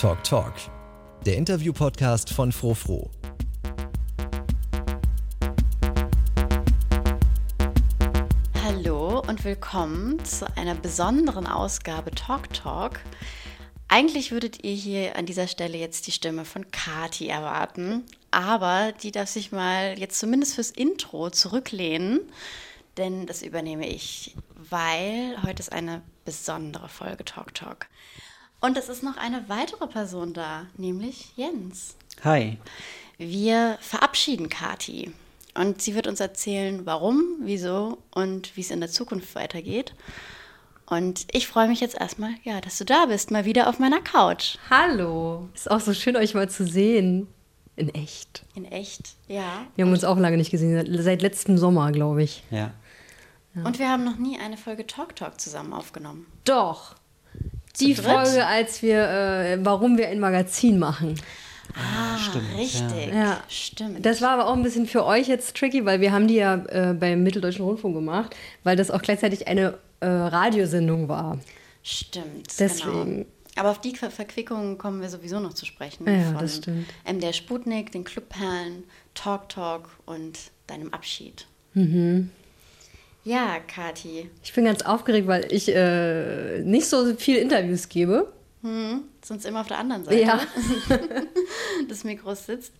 Talk 0.00 0.24
Talk, 0.24 0.54
der 1.26 1.36
Interview-Podcast 1.36 2.32
von 2.32 2.52
Frofro. 2.52 3.10
Hallo 8.64 9.20
und 9.20 9.44
willkommen 9.44 10.24
zu 10.24 10.46
einer 10.56 10.74
besonderen 10.74 11.46
Ausgabe 11.46 12.12
Talk 12.12 12.50
Talk. 12.54 13.00
Eigentlich 13.88 14.32
würdet 14.32 14.64
ihr 14.64 14.72
hier 14.72 15.16
an 15.16 15.26
dieser 15.26 15.46
Stelle 15.46 15.76
jetzt 15.76 16.06
die 16.06 16.12
Stimme 16.12 16.46
von 16.46 16.70
Kati 16.70 17.28
erwarten, 17.28 18.06
aber 18.30 18.92
die 19.02 19.12
darf 19.12 19.28
sich 19.28 19.52
mal 19.52 19.98
jetzt 19.98 20.18
zumindest 20.18 20.54
fürs 20.54 20.70
Intro 20.70 21.28
zurücklehnen, 21.28 22.20
denn 22.96 23.26
das 23.26 23.42
übernehme 23.42 23.86
ich, 23.86 24.34
weil 24.54 25.36
heute 25.42 25.60
ist 25.60 25.72
eine 25.72 26.00
besondere 26.24 26.88
Folge 26.88 27.26
Talk 27.26 27.52
Talk. 27.52 27.86
Und 28.60 28.76
es 28.76 28.90
ist 28.90 29.02
noch 29.02 29.16
eine 29.16 29.48
weitere 29.48 29.86
Person 29.86 30.34
da, 30.34 30.66
nämlich 30.76 31.32
Jens. 31.34 31.96
Hi. 32.22 32.58
Wir 33.16 33.78
verabschieden 33.80 34.50
Kati 34.50 35.12
und 35.54 35.80
sie 35.80 35.94
wird 35.94 36.06
uns 36.06 36.20
erzählen, 36.20 36.84
warum, 36.84 37.22
wieso 37.40 37.98
und 38.10 38.54
wie 38.56 38.60
es 38.60 38.70
in 38.70 38.80
der 38.80 38.90
Zukunft 38.90 39.34
weitergeht. 39.34 39.94
Und 40.84 41.26
ich 41.32 41.46
freue 41.46 41.68
mich 41.68 41.80
jetzt 41.80 41.98
erstmal, 41.98 42.32
ja, 42.42 42.60
dass 42.60 42.76
du 42.76 42.84
da 42.84 43.06
bist, 43.06 43.30
mal 43.30 43.46
wieder 43.46 43.66
auf 43.66 43.78
meiner 43.78 44.02
Couch. 44.02 44.58
Hallo. 44.68 45.48
Ist 45.54 45.70
auch 45.70 45.80
so 45.80 45.94
schön, 45.94 46.16
euch 46.16 46.34
mal 46.34 46.50
zu 46.50 46.66
sehen. 46.66 47.28
In 47.76 47.88
echt. 47.94 48.44
In 48.54 48.66
echt, 48.66 49.14
ja. 49.26 49.66
Wir 49.74 49.86
haben 49.86 49.92
uns 49.92 50.04
auch 50.04 50.18
lange 50.18 50.36
nicht 50.36 50.50
gesehen, 50.50 51.02
seit 51.02 51.22
letztem 51.22 51.56
Sommer, 51.56 51.92
glaube 51.92 52.22
ich. 52.22 52.42
Ja. 52.50 52.72
ja. 53.54 53.64
Und 53.64 53.78
wir 53.78 53.88
haben 53.88 54.04
noch 54.04 54.18
nie 54.18 54.38
eine 54.38 54.58
Folge 54.58 54.86
Talk 54.86 55.16
Talk 55.16 55.40
zusammen 55.40 55.72
aufgenommen. 55.72 56.26
Doch. 56.44 56.96
Die 57.78 57.94
Folge, 57.94 58.46
als 58.46 58.82
wir, 58.82 59.08
äh, 59.08 59.58
warum 59.62 59.96
wir 59.96 60.08
ein 60.08 60.18
Magazin 60.18 60.78
machen. 60.78 61.14
Ah, 61.74 62.18
stimmt, 62.18 62.58
richtig. 62.58 63.14
Ja. 63.14 63.42
Stimmt. 63.48 64.04
Das 64.04 64.20
war 64.20 64.30
aber 64.30 64.48
auch 64.48 64.54
ein 64.54 64.62
bisschen 64.62 64.86
für 64.86 65.04
euch 65.04 65.28
jetzt 65.28 65.56
tricky, 65.56 65.84
weil 65.84 66.00
wir 66.00 66.12
haben 66.12 66.26
die 66.26 66.34
ja 66.34 66.56
äh, 66.66 66.94
beim 66.94 67.22
Mitteldeutschen 67.22 67.64
Rundfunk 67.64 67.94
gemacht, 67.94 68.34
weil 68.64 68.76
das 68.76 68.90
auch 68.90 69.02
gleichzeitig 69.02 69.46
eine 69.46 69.78
äh, 70.00 70.06
Radiosendung 70.06 71.08
war. 71.08 71.38
Stimmt. 71.82 72.58
Deswegen. 72.58 73.14
Genau. 73.14 73.26
Aber 73.56 73.70
auf 73.70 73.80
die 73.80 73.94
Ver 73.96 74.10
Verquickungen 74.10 74.78
kommen 74.78 75.00
wir 75.00 75.08
sowieso 75.08 75.40
noch 75.40 75.54
zu 75.54 75.66
sprechen. 75.66 76.06
Ja, 76.06 76.32
das 76.32 76.56
stimmt. 76.56 76.86
MDR 77.04 77.32
Sputnik, 77.32 77.92
den 77.92 78.04
Clubperlen, 78.04 78.84
Talk 79.14 79.48
Talk 79.48 79.90
und 80.06 80.38
deinem 80.66 80.92
Abschied. 80.94 81.46
Mhm. 81.74 82.30
Ja, 83.24 83.58
Kati. 83.60 84.30
Ich 84.42 84.52
bin 84.52 84.64
ganz 84.64 84.82
aufgeregt, 84.82 85.26
weil 85.26 85.52
ich 85.52 85.68
äh, 85.68 86.60
nicht 86.60 86.86
so 86.86 87.14
viele 87.16 87.38
Interviews 87.38 87.88
gebe. 87.88 88.32
Hm, 88.62 89.04
sonst 89.24 89.46
immer 89.46 89.60
auf 89.62 89.68
der 89.68 89.78
anderen 89.78 90.04
Seite 90.04 90.20
ja. 90.20 90.40
des 91.90 92.04
Mikros 92.04 92.46
sitzt. 92.46 92.72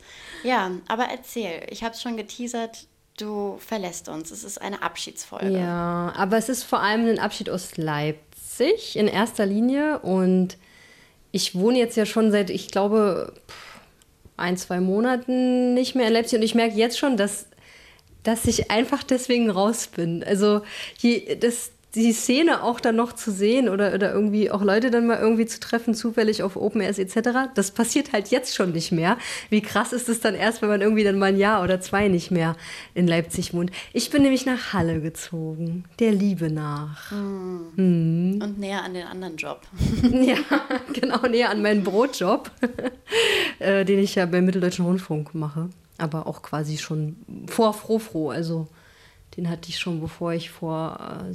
Ja, 0.43 0.71
aber 0.89 1.05
erzähl. 1.05 1.67
Ich 1.71 1.83
habe 1.83 1.95
es 1.95 2.03
schon 2.03 2.17
geteasert. 2.17 2.87
Du 3.19 3.59
verlässt 3.59 4.09
uns. 4.09 4.31
Es 4.31 4.45
ist 4.45 4.61
eine 4.61 4.83
Abschiedsfolge. 4.83 5.51
Ja, 5.51 6.13
aber 6.17 6.37
es 6.37 6.49
ist 6.49 6.65
vor 6.65 6.81
allem 6.81 7.07
ein 7.07 7.19
Abschied 7.19 7.51
aus 7.51 7.77
Leipzig 7.77 8.97
in 8.97 9.09
erster 9.09 9.47
Linie. 9.47 10.01
Und 10.01 10.57
ich 11.33 11.55
wohne 11.55 11.79
jetzt 11.79 11.97
ja 11.97 12.07
schon 12.07 12.31
seit, 12.31 12.51
ich 12.51 12.71
glaube, 12.71 13.35
ein, 14.37 14.57
zwei 14.57 14.81
Monaten 14.81 15.75
nicht 15.75 15.95
mehr 15.95 16.09
in 16.09 16.15
Leipzig. 16.15 16.39
Und 16.39 16.45
ich 16.45 16.55
merke 16.55 16.77
jetzt 16.77 16.99
schon, 16.99 17.17
dass 17.17 17.47
dass 18.23 18.47
ich 18.47 18.71
einfach 18.71 19.03
deswegen 19.03 19.51
raus 19.51 19.87
bin. 19.87 20.23
Also 20.25 20.63
je, 20.99 21.37
das, 21.37 21.73
die 21.95 22.13
Szene 22.13 22.63
auch 22.63 22.79
dann 22.79 22.97
noch 22.97 23.15
zu 23.15 23.33
sehen 23.33 23.69
oder, 23.69 23.93
oder 23.95 24.13
irgendwie 24.13 24.51
auch 24.51 24.63
Leute 24.63 24.91
dann 24.91 25.07
mal 25.07 25.19
irgendwie 25.19 25.47
zu 25.47 25.59
treffen, 25.59 25.95
zufällig 25.95 26.43
auf 26.43 26.57
Open 26.57 26.81
Airs 26.81 26.99
etc., 26.99 27.51
das 27.55 27.73
passiert 27.73 28.13
halt 28.13 28.29
jetzt 28.29 28.55
schon 28.55 28.73
nicht 28.73 28.93
mehr. 28.93 29.19
Wie 29.49 29.61
krass 29.61 29.93
ist 29.93 30.09
es 30.09 30.21
dann 30.21 30.35
erst, 30.35 30.63
wenn 30.63 30.69
man 30.69 30.81
irgendwie 30.81 31.03
dann 31.03 31.19
mal 31.19 31.27
ein 31.27 31.39
Jahr 31.39 31.65
oder 31.65 31.81
zwei 31.81 32.09
nicht 32.09 32.31
mehr 32.31 32.57
in 32.95 33.09
Leipzig 33.09 33.55
wohnt. 33.55 33.73
Ich 33.93 34.11
bin 34.11 34.23
nämlich 34.23 34.47
nach 34.47 34.73
Halle 34.73 35.01
gezogen, 35.01 35.85
der 35.99 36.13
Liebe 36.13 36.51
nach. 36.51 37.11
Mhm. 37.11 37.73
Mhm. 37.77 38.43
Und 38.43 38.59
näher 38.59 38.85
an 38.85 38.95
den 38.95 39.07
anderen 39.07 39.37
Job. 39.37 39.63
ja, 40.13 40.37
genau, 40.93 41.27
näher 41.27 41.51
an 41.51 41.61
meinen 41.61 41.83
Brotjob, 41.83 42.51
äh, 43.59 43.85
den 43.85 43.99
ich 43.99 44.15
ja 44.15 44.27
beim 44.27 44.45
Mitteldeutschen 44.45 44.85
Rundfunk 44.85 45.35
mache 45.35 45.71
aber 46.01 46.27
auch 46.27 46.43
quasi 46.43 46.79
schon 46.79 47.17
vor 47.47 47.75
Frofro. 47.75 48.31
Also 48.31 48.69
den 49.37 49.49
hatte 49.49 49.69
ich 49.69 49.79
schon, 49.79 50.01
bevor 50.01 50.33
ich 50.33 50.51
vor 50.51 50.99
äh, 51.29 51.33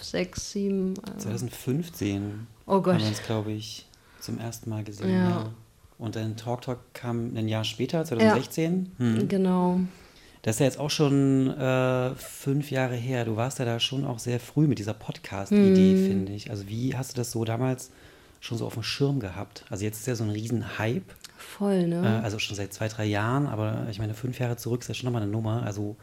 sechs, 0.00 0.52
sieben. 0.52 0.94
Äh 1.16 1.18
2015 1.18 2.46
oh 2.66 2.80
Gott. 2.80 2.94
haben 2.94 3.00
wir 3.00 3.08
uns, 3.08 3.22
glaube 3.22 3.52
ich, 3.52 3.86
zum 4.20 4.38
ersten 4.38 4.70
Mal 4.70 4.84
gesehen. 4.84 5.10
Ja. 5.10 5.28
ja. 5.28 5.50
Und 5.98 6.16
dann 6.16 6.36
Talk 6.36 6.62
Talk 6.62 6.78
kam 6.94 7.36
ein 7.36 7.48
Jahr 7.48 7.64
später, 7.64 8.04
2016. 8.04 8.92
Ja, 8.98 9.04
hm. 9.04 9.28
Genau. 9.28 9.80
Das 10.42 10.56
ist 10.56 10.60
ja 10.60 10.66
jetzt 10.66 10.78
auch 10.78 10.88
schon 10.88 11.50
äh, 11.50 12.14
fünf 12.14 12.70
Jahre 12.70 12.94
her. 12.94 13.26
Du 13.26 13.36
warst 13.36 13.58
ja 13.58 13.66
da 13.66 13.78
schon 13.78 14.06
auch 14.06 14.18
sehr 14.18 14.40
früh 14.40 14.66
mit 14.66 14.78
dieser 14.78 14.94
Podcast-Idee, 14.94 15.94
hm. 15.96 16.06
finde 16.06 16.32
ich. 16.32 16.50
Also 16.50 16.68
wie 16.68 16.96
hast 16.96 17.12
du 17.12 17.16
das 17.16 17.32
so 17.32 17.44
damals 17.44 17.90
schon 18.40 18.58
so 18.58 18.66
auf 18.66 18.74
dem 18.74 18.82
Schirm 18.82 19.20
gehabt? 19.20 19.64
Also 19.70 19.84
jetzt 19.84 20.00
ist 20.00 20.06
ja 20.06 20.14
so 20.14 20.24
ein 20.24 20.30
Riesen-Hype. 20.30 21.14
Voll, 21.36 21.86
ne? 21.86 22.20
Äh, 22.20 22.24
also 22.24 22.38
schon 22.38 22.56
seit 22.56 22.72
zwei, 22.72 22.88
drei 22.88 23.04
Jahren, 23.04 23.46
aber 23.46 23.86
ich 23.90 23.98
meine, 23.98 24.14
fünf 24.14 24.38
Jahre 24.38 24.56
zurück 24.56 24.80
ist 24.82 24.88
ja 24.88 24.94
schon 24.94 25.06
nochmal 25.06 25.22
eine 25.22 25.30
Nummer. 25.30 25.62
Also 25.62 25.96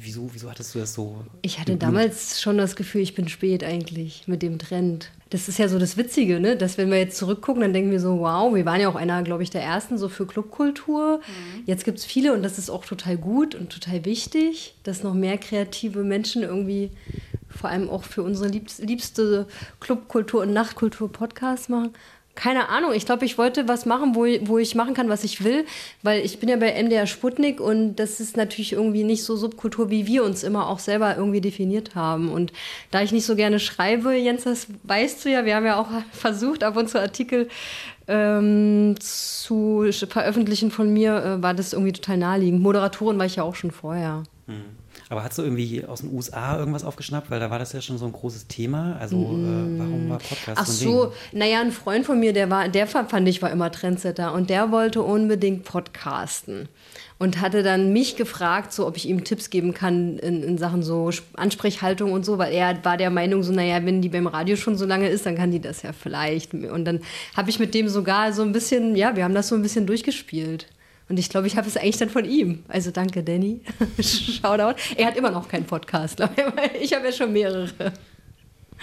wieso, 0.00 0.30
wieso 0.32 0.50
hattest 0.50 0.74
du 0.74 0.78
das 0.78 0.94
so? 0.94 1.24
Ich 1.42 1.58
hatte 1.58 1.76
damals 1.76 2.40
schon 2.40 2.58
das 2.58 2.76
Gefühl, 2.76 3.00
ich 3.00 3.14
bin 3.14 3.28
spät 3.28 3.64
eigentlich 3.64 4.26
mit 4.26 4.42
dem 4.42 4.58
Trend. 4.58 5.10
Das 5.30 5.48
ist 5.48 5.58
ja 5.58 5.68
so 5.68 5.78
das 5.78 5.96
Witzige, 5.96 6.40
ne? 6.40 6.56
dass 6.56 6.78
wenn 6.78 6.90
wir 6.90 6.98
jetzt 6.98 7.16
zurückgucken, 7.16 7.62
dann 7.62 7.72
denken 7.72 7.90
wir 7.90 8.00
so, 8.00 8.20
wow, 8.20 8.54
wir 8.54 8.64
waren 8.64 8.80
ja 8.80 8.88
auch 8.88 8.94
einer, 8.94 9.22
glaube 9.22 9.42
ich, 9.42 9.50
der 9.50 9.62
ersten 9.62 9.98
so 9.98 10.08
für 10.08 10.26
Clubkultur. 10.26 11.18
Mhm. 11.18 11.62
Jetzt 11.66 11.84
gibt 11.84 11.98
es 11.98 12.04
viele 12.04 12.32
und 12.32 12.42
das 12.42 12.58
ist 12.58 12.70
auch 12.70 12.84
total 12.84 13.16
gut 13.16 13.54
und 13.54 13.70
total 13.70 14.04
wichtig, 14.04 14.74
dass 14.84 15.02
noch 15.02 15.14
mehr 15.14 15.38
kreative 15.38 16.04
Menschen 16.04 16.42
irgendwie 16.42 16.90
vor 17.58 17.70
allem 17.70 17.88
auch 17.88 18.04
für 18.04 18.22
unsere 18.22 18.48
liebste 18.48 19.46
Clubkultur 19.80 20.42
und 20.42 20.52
Nachtkultur 20.52 21.10
Podcasts 21.10 21.68
machen 21.68 21.94
keine 22.34 22.68
Ahnung, 22.68 22.92
ich 22.92 23.06
glaube, 23.06 23.24
ich 23.24 23.38
wollte 23.38 23.68
was 23.68 23.86
machen, 23.86 24.14
wo, 24.14 24.26
wo 24.42 24.58
ich 24.58 24.74
machen 24.74 24.94
kann, 24.94 25.08
was 25.08 25.24
ich 25.24 25.44
will, 25.44 25.64
weil 26.02 26.24
ich 26.24 26.40
bin 26.40 26.48
ja 26.48 26.56
bei 26.56 26.82
MDR 26.82 27.06
Sputnik 27.06 27.60
und 27.60 27.96
das 27.96 28.18
ist 28.18 28.36
natürlich 28.36 28.72
irgendwie 28.72 29.04
nicht 29.04 29.22
so 29.22 29.36
Subkultur, 29.36 29.90
wie 29.90 30.06
wir 30.06 30.24
uns 30.24 30.42
immer 30.42 30.68
auch 30.68 30.80
selber 30.80 31.16
irgendwie 31.16 31.40
definiert 31.40 31.94
haben. 31.94 32.30
Und 32.30 32.52
da 32.90 33.02
ich 33.02 33.12
nicht 33.12 33.24
so 33.24 33.36
gerne 33.36 33.60
schreibe, 33.60 34.14
Jens, 34.14 34.44
das 34.44 34.66
weißt 34.82 35.24
du 35.24 35.30
ja, 35.30 35.44
wir 35.44 35.54
haben 35.54 35.66
ja 35.66 35.78
auch 35.78 35.88
versucht, 36.12 36.64
ab 36.64 36.76
und 36.76 36.88
zu 36.88 37.00
Artikel 37.00 37.48
ähm, 38.08 38.96
zu 38.98 39.86
veröffentlichen 40.08 40.70
von 40.70 40.92
mir, 40.92 41.16
äh, 41.16 41.42
war 41.42 41.54
das 41.54 41.72
irgendwie 41.72 41.92
total 41.92 42.18
naheliegend. 42.18 42.60
Moderatorin 42.60 43.18
war 43.18 43.26
ich 43.26 43.36
ja 43.36 43.44
auch 43.44 43.54
schon 43.54 43.70
vorher. 43.70 44.24
Mhm. 44.46 44.83
Aber 45.08 45.22
hast 45.22 45.38
du 45.38 45.42
irgendwie 45.42 45.84
aus 45.84 46.00
den 46.00 46.14
USA 46.14 46.58
irgendwas 46.58 46.84
aufgeschnappt? 46.84 47.30
Weil 47.30 47.40
da 47.40 47.50
war 47.50 47.58
das 47.58 47.72
ja 47.72 47.80
schon 47.80 47.98
so 47.98 48.06
ein 48.06 48.12
großes 48.12 48.46
Thema. 48.46 48.96
Also 48.98 49.16
mm. 49.16 49.76
äh, 49.76 49.78
warum 49.78 50.08
war 50.10 50.18
Podcast 50.18 50.60
Ach 50.60 50.66
so, 50.66 51.12
naja, 51.32 51.60
ein 51.60 51.72
Freund 51.72 52.06
von 52.06 52.18
mir, 52.18 52.32
der 52.32 52.50
war, 52.50 52.68
der 52.68 52.86
fand 52.86 53.28
ich 53.28 53.42
war 53.42 53.50
immer 53.50 53.70
Trendsetter 53.70 54.32
und 54.32 54.50
der 54.50 54.70
wollte 54.70 55.02
unbedingt 55.02 55.64
podcasten. 55.64 56.68
Und 57.16 57.40
hatte 57.40 57.62
dann 57.62 57.92
mich 57.92 58.16
gefragt, 58.16 58.72
so 58.72 58.86
ob 58.86 58.96
ich 58.96 59.08
ihm 59.08 59.22
Tipps 59.24 59.48
geben 59.48 59.72
kann 59.72 60.18
in, 60.18 60.42
in 60.42 60.58
Sachen 60.58 60.82
so 60.82 61.10
Ansprechhaltung 61.34 62.12
und 62.12 62.24
so, 62.24 62.38
weil 62.38 62.52
er 62.52 62.84
war 62.84 62.96
der 62.96 63.10
Meinung, 63.10 63.42
so, 63.44 63.52
naja, 63.52 63.84
wenn 63.86 64.02
die 64.02 64.08
beim 64.08 64.26
Radio 64.26 64.56
schon 64.56 64.76
so 64.76 64.84
lange 64.84 65.08
ist, 65.08 65.24
dann 65.24 65.36
kann 65.36 65.52
die 65.52 65.60
das 65.60 65.82
ja 65.82 65.92
vielleicht. 65.92 66.52
Und 66.54 66.84
dann 66.84 67.00
habe 67.36 67.50
ich 67.50 67.60
mit 67.60 67.72
dem 67.72 67.88
sogar 67.88 68.32
so 68.32 68.42
ein 68.42 68.52
bisschen, 68.52 68.96
ja, 68.96 69.14
wir 69.14 69.24
haben 69.24 69.34
das 69.34 69.48
so 69.48 69.54
ein 69.54 69.62
bisschen 69.62 69.86
durchgespielt. 69.86 70.66
Und 71.08 71.18
ich 71.18 71.28
glaube, 71.28 71.46
ich 71.46 71.56
habe 71.56 71.68
es 71.68 71.76
eigentlich 71.76 71.98
dann 71.98 72.10
von 72.10 72.24
ihm. 72.24 72.64
Also 72.68 72.90
danke, 72.90 73.22
Danny. 73.22 73.60
Shoutout. 74.00 74.80
Er 74.96 75.06
hat 75.06 75.16
immer 75.16 75.30
noch 75.30 75.48
keinen 75.48 75.66
Podcast, 75.66 76.16
glaube 76.16 76.34
ich. 76.74 76.82
Ich 76.82 76.94
habe 76.94 77.06
ja 77.06 77.12
schon 77.12 77.32
mehrere. 77.32 77.68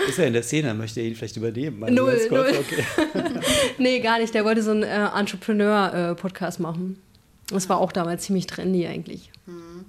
Ist 0.08 0.20
er 0.20 0.28
in 0.28 0.34
der 0.34 0.44
Szene, 0.44 0.74
möchte 0.74 1.02
er 1.02 1.08
ihn 1.08 1.16
vielleicht 1.16 1.38
übernehmen? 1.38 1.84
Also 1.84 1.96
null, 1.96 2.28
null. 2.30 2.54
Okay. 2.60 2.84
nee, 3.78 4.00
gar 4.00 4.20
nicht. 4.20 4.34
Der 4.34 4.46
wollte 4.46 4.64
so 4.64 4.72
einen 4.72 4.84
äh, 4.84 5.08
Entrepreneur-Podcast 5.08 6.60
äh, 6.60 6.62
machen. 6.62 7.02
Das 7.48 7.68
war 7.70 7.80
auch 7.80 7.92
damals 7.92 8.24
ziemlich 8.24 8.48
trendy 8.48 8.88
eigentlich. 8.88 9.32
Mhm. 9.46 9.86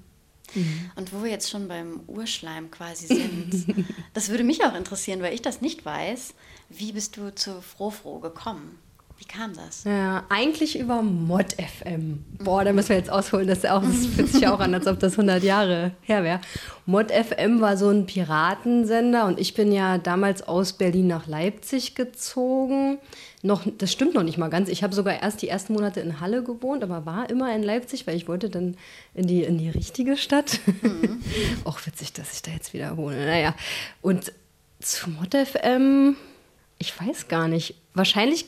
Mhm. 0.55 0.91
Und 0.97 1.13
wo 1.13 1.23
wir 1.23 1.31
jetzt 1.31 1.51
schon 1.51 1.69
beim 1.69 2.01
Urschleim 2.07 2.71
quasi 2.71 3.07
sind, 3.07 3.67
das 4.15 4.29
würde 4.29 4.45
mich 4.45 4.65
auch 4.65 4.75
interessieren, 4.75 5.23
weil 5.23 5.35
ich 5.35 5.43
das 5.43 5.61
nicht 5.61 5.85
weiß. 5.85 6.35
Wie 6.69 6.93
bist 6.93 7.17
du 7.17 7.35
zu 7.35 7.63
Frofro 7.63 8.19
gekommen? 8.19 8.79
Wie 9.23 9.29
kam 9.29 9.55
das? 9.55 9.85
Ja, 9.85 10.25
eigentlich 10.31 10.77
über 10.77 11.01
Mod 11.01 11.53
FM. 11.53 12.25
Boah, 12.43 12.65
da 12.65 12.73
müssen 12.73 12.89
wir 12.89 12.97
jetzt 12.97 13.11
ausholen. 13.11 13.47
Das, 13.47 13.65
auch, 13.65 13.81
das 13.81 14.07
fühlt 14.07 14.29
sich 14.29 14.49
auch 14.49 14.59
an, 14.59 14.75
als 14.75 14.89
ob 14.89 14.99
das 14.99 15.13
100 15.13 15.45
Jahre 15.45 15.93
her 16.01 16.25
wäre. 16.25 16.41
Mod 16.87 17.13
FM 17.13 17.61
war 17.61 17.77
so 17.77 17.89
ein 17.89 18.07
Piratensender 18.07 19.27
und 19.27 19.39
ich 19.39 19.55
bin 19.55 19.71
ja 19.71 19.99
damals 19.99 20.43
aus 20.43 20.73
Berlin 20.73 21.07
nach 21.07 21.29
Leipzig 21.29 21.95
gezogen. 21.95 22.99
Noch, 23.43 23.65
das 23.79 23.93
stimmt 23.93 24.15
noch 24.15 24.25
nicht 24.25 24.39
mal 24.39 24.51
ganz. 24.51 24.69
Ich 24.69 24.83
habe 24.83 24.93
sogar 24.93 25.23
erst 25.23 25.41
die 25.41 25.49
ersten 25.49 25.75
Monate 25.75 26.01
in 26.01 26.19
Halle 26.19 26.43
gewohnt, 26.43 26.83
aber 26.83 27.07
war 27.07 27.31
immer 27.31 27.55
in 27.55 27.63
Leipzig, 27.63 28.09
weil 28.09 28.17
ich 28.17 28.27
wollte 28.27 28.51
dann 28.51 28.77
in 29.15 29.29
die, 29.29 29.45
in 29.45 29.57
die 29.57 29.71
richtige 29.71 30.17
Stadt. 30.17 30.59
Mhm. 30.83 31.23
auch 31.65 31.79
witzig, 31.87 32.13
dass 32.13 32.33
ich 32.33 32.43
da 32.43 32.51
jetzt 32.51 32.75
wieder 32.75 32.97
wohne. 32.97 33.25
Naja, 33.25 33.55
und 34.01 34.33
zu 34.81 35.11
Mod 35.11 35.37
FM, 35.37 36.17
ich 36.79 37.01
weiß 37.01 37.29
gar 37.29 37.47
nicht. 37.47 37.77
Wahrscheinlich 37.95 38.47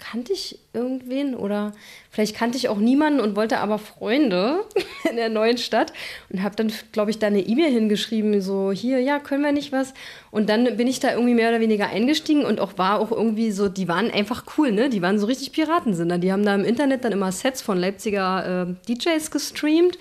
kannte 0.00 0.32
ich 0.32 0.58
irgendwen 0.72 1.34
oder 1.34 1.72
vielleicht 2.10 2.34
kannte 2.34 2.56
ich 2.56 2.68
auch 2.68 2.78
niemanden 2.78 3.20
und 3.20 3.36
wollte 3.36 3.58
aber 3.58 3.78
Freunde 3.78 4.64
in 5.10 5.16
der 5.16 5.28
neuen 5.28 5.58
Stadt 5.58 5.92
und 6.30 6.42
habe 6.42 6.56
dann, 6.56 6.72
glaube 6.92 7.10
ich, 7.10 7.18
da 7.18 7.28
eine 7.28 7.40
E-Mail 7.40 7.70
hingeschrieben, 7.70 8.40
so 8.40 8.72
hier, 8.72 9.00
ja, 9.00 9.18
können 9.18 9.44
wir 9.44 9.52
nicht 9.52 9.72
was? 9.72 9.94
Und 10.30 10.48
dann 10.48 10.76
bin 10.76 10.86
ich 10.86 11.00
da 11.00 11.12
irgendwie 11.12 11.34
mehr 11.34 11.50
oder 11.50 11.60
weniger 11.60 11.88
eingestiegen 11.88 12.44
und 12.44 12.60
auch 12.60 12.78
war 12.78 12.98
auch 12.98 13.12
irgendwie 13.12 13.52
so, 13.52 13.68
die 13.68 13.88
waren 13.88 14.10
einfach 14.10 14.44
cool, 14.56 14.72
ne? 14.72 14.88
Die 14.88 15.02
waren 15.02 15.18
so 15.18 15.26
richtig 15.26 15.52
Piratensender. 15.52 16.18
Die 16.18 16.32
haben 16.32 16.44
da 16.44 16.54
im 16.54 16.64
Internet 16.64 17.04
dann 17.04 17.12
immer 17.12 17.30
Sets 17.30 17.62
von 17.62 17.78
Leipziger 17.78 18.66
äh, 18.68 18.74
DJs 18.88 19.30
gestreamt 19.30 19.98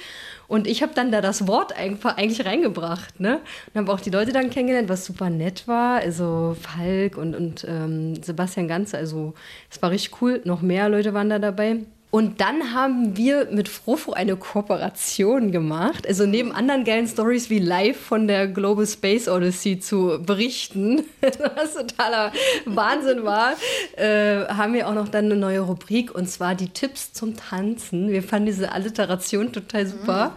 und 0.49 0.65
ich 0.65 0.81
habe 0.81 0.93
dann 0.95 1.11
da 1.11 1.21
das 1.21 1.47
Wort 1.47 1.73
eigentlich 1.77 2.45
reingebracht, 2.45 3.19
ne? 3.19 3.39
Und 3.73 3.81
habe 3.81 3.93
auch 3.93 3.99
die 4.01 4.09
Leute 4.09 4.33
dann 4.33 4.49
kennengelernt, 4.49 4.89
was 4.89 5.05
super 5.05 5.29
nett 5.29 5.67
war. 5.67 5.99
Also 5.99 6.57
Falk 6.59 7.17
und, 7.17 7.35
und 7.35 7.65
ähm, 7.69 8.21
Sebastian 8.21 8.67
Ganz, 8.67 8.95
also 8.95 9.35
es 9.69 9.79
war 9.81 9.91
richtig 9.91 10.21
cool. 10.21 10.41
Noch 10.45 10.63
mehr 10.63 10.89
Leute 10.89 11.13
waren 11.13 11.29
da 11.29 11.37
dabei. 11.37 11.81
Und 12.11 12.41
dann 12.41 12.73
haben 12.73 13.15
wir 13.17 13.49
mit 13.51 13.69
Frofo 13.69 14.13
eine 14.13 14.35
Kooperation 14.35 15.51
gemacht. 15.51 16.07
Also 16.07 16.25
neben 16.25 16.51
anderen 16.51 16.83
geilen 16.83 17.07
Stories 17.07 17.51
wie 17.51 17.59
live 17.59 17.99
von 17.99 18.27
der 18.27 18.47
Global 18.47 18.87
Space 18.87 19.27
Odyssey 19.27 19.79
zu 19.79 20.19
berichten, 20.25 21.03
was 21.21 21.75
totaler 21.75 22.31
Wahnsinn 22.65 23.23
war, 23.25 23.53
äh, 23.95 24.45
haben 24.47 24.73
wir 24.73 24.87
auch 24.87 24.95
noch 24.95 25.07
dann 25.07 25.25
eine 25.25 25.35
neue 25.35 25.59
Rubrik 25.59 26.15
und 26.15 26.27
zwar 26.27 26.55
die 26.55 26.69
Tipps 26.69 27.13
zum 27.13 27.35
Tanzen. 27.37 28.09
Wir 28.09 28.23
fanden 28.23 28.47
diese 28.47 28.71
Alliteration 28.71 29.51
total 29.51 29.85
super 29.85 30.35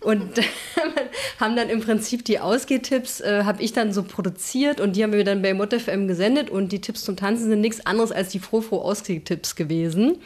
und 0.00 0.40
haben 1.38 1.54
dann 1.54 1.68
im 1.68 1.80
Prinzip 1.80 2.24
die 2.24 2.38
Ausgehtipps, 2.38 3.20
äh, 3.20 3.44
habe 3.44 3.62
ich 3.62 3.74
dann 3.74 3.92
so 3.92 4.04
produziert 4.04 4.80
und 4.80 4.96
die 4.96 5.02
haben 5.02 5.12
wir 5.12 5.24
dann 5.24 5.42
bei 5.42 5.52
ModFM 5.52 6.08
gesendet 6.08 6.48
und 6.48 6.72
die 6.72 6.80
Tipps 6.80 7.04
zum 7.04 7.16
Tanzen 7.16 7.50
sind 7.50 7.60
nichts 7.60 7.84
anderes 7.84 8.10
als 8.10 8.30
die 8.30 8.38
Frofo 8.38 8.78
Ausgehtipps 8.78 9.54
gewesen. 9.54 10.16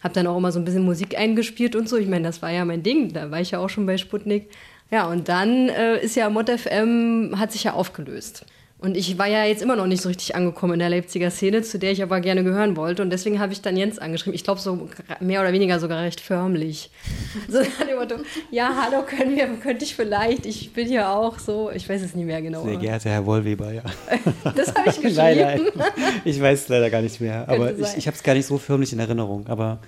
Habe 0.00 0.14
dann 0.14 0.28
auch 0.28 0.43
mal 0.44 0.52
so 0.52 0.60
ein 0.60 0.64
bisschen 0.64 0.84
Musik 0.84 1.18
eingespielt 1.18 1.74
und 1.74 1.88
so. 1.88 1.96
Ich 1.96 2.06
meine, 2.06 2.24
das 2.24 2.42
war 2.42 2.50
ja 2.50 2.64
mein 2.64 2.82
Ding. 2.82 3.12
Da 3.12 3.30
war 3.30 3.40
ich 3.40 3.50
ja 3.50 3.58
auch 3.58 3.68
schon 3.68 3.86
bei 3.86 3.96
Sputnik. 3.96 4.50
Ja, 4.90 5.06
und 5.06 5.28
dann 5.28 5.68
äh, 5.70 5.98
ist 5.98 6.14
ja 6.14 6.30
Mod 6.30 6.48
FM, 6.48 7.34
hat 7.38 7.50
sich 7.50 7.64
ja 7.64 7.72
aufgelöst. 7.72 8.44
Und 8.84 8.98
ich 8.98 9.16
war 9.16 9.26
ja 9.26 9.46
jetzt 9.46 9.62
immer 9.62 9.76
noch 9.76 9.86
nicht 9.86 10.02
so 10.02 10.10
richtig 10.10 10.36
angekommen 10.36 10.74
in 10.74 10.78
der 10.78 10.90
Leipziger 10.90 11.30
Szene, 11.30 11.62
zu 11.62 11.78
der 11.78 11.92
ich 11.92 12.02
aber 12.02 12.20
gerne 12.20 12.44
gehören 12.44 12.76
wollte. 12.76 13.00
Und 13.00 13.08
deswegen 13.08 13.40
habe 13.40 13.54
ich 13.54 13.62
dann 13.62 13.78
Jens 13.78 13.98
angeschrieben. 13.98 14.34
Ich 14.34 14.44
glaube, 14.44 14.60
so 14.60 14.90
mehr 15.20 15.40
oder 15.40 15.54
weniger 15.54 15.80
sogar 15.80 16.02
recht 16.02 16.20
förmlich. 16.20 16.90
So 17.48 17.58
nach 17.58 17.86
dem 17.86 17.98
Motto, 17.98 18.14
ja, 18.50 18.72
hallo, 18.82 19.02
können 19.04 19.36
wir, 19.36 19.46
könnte 19.62 19.84
ich 19.84 19.94
vielleicht, 19.94 20.46
ich 20.46 20.72
bin 20.72 20.90
ja 20.90 21.14
auch 21.14 21.38
so, 21.38 21.70
ich 21.70 21.88
weiß 21.88 22.02
es 22.02 22.14
nicht 22.14 22.24
mehr 22.26 22.40
genau. 22.40 22.64
Sehr 22.64 22.76
geehrter 22.76 23.10
Herr 23.10 23.26
Wollweber, 23.26 23.72
ja. 23.72 23.82
das 24.54 24.74
habe 24.74 24.88
ich 24.88 25.00
geschrieben. 25.00 25.14
nein, 25.16 25.60
nein, 25.74 25.92
ich 26.24 26.40
weiß 26.40 26.62
es 26.62 26.68
leider 26.68 26.90
gar 26.90 27.02
nicht 27.02 27.20
mehr. 27.20 27.48
aber 27.48 27.76
ich, 27.76 27.96
ich 27.96 28.06
habe 28.06 28.16
es 28.16 28.22
gar 28.22 28.34
nicht 28.34 28.46
so 28.46 28.56
förmlich 28.58 28.92
in 28.92 28.98
Erinnerung. 28.98 29.46
Aber 29.48 29.78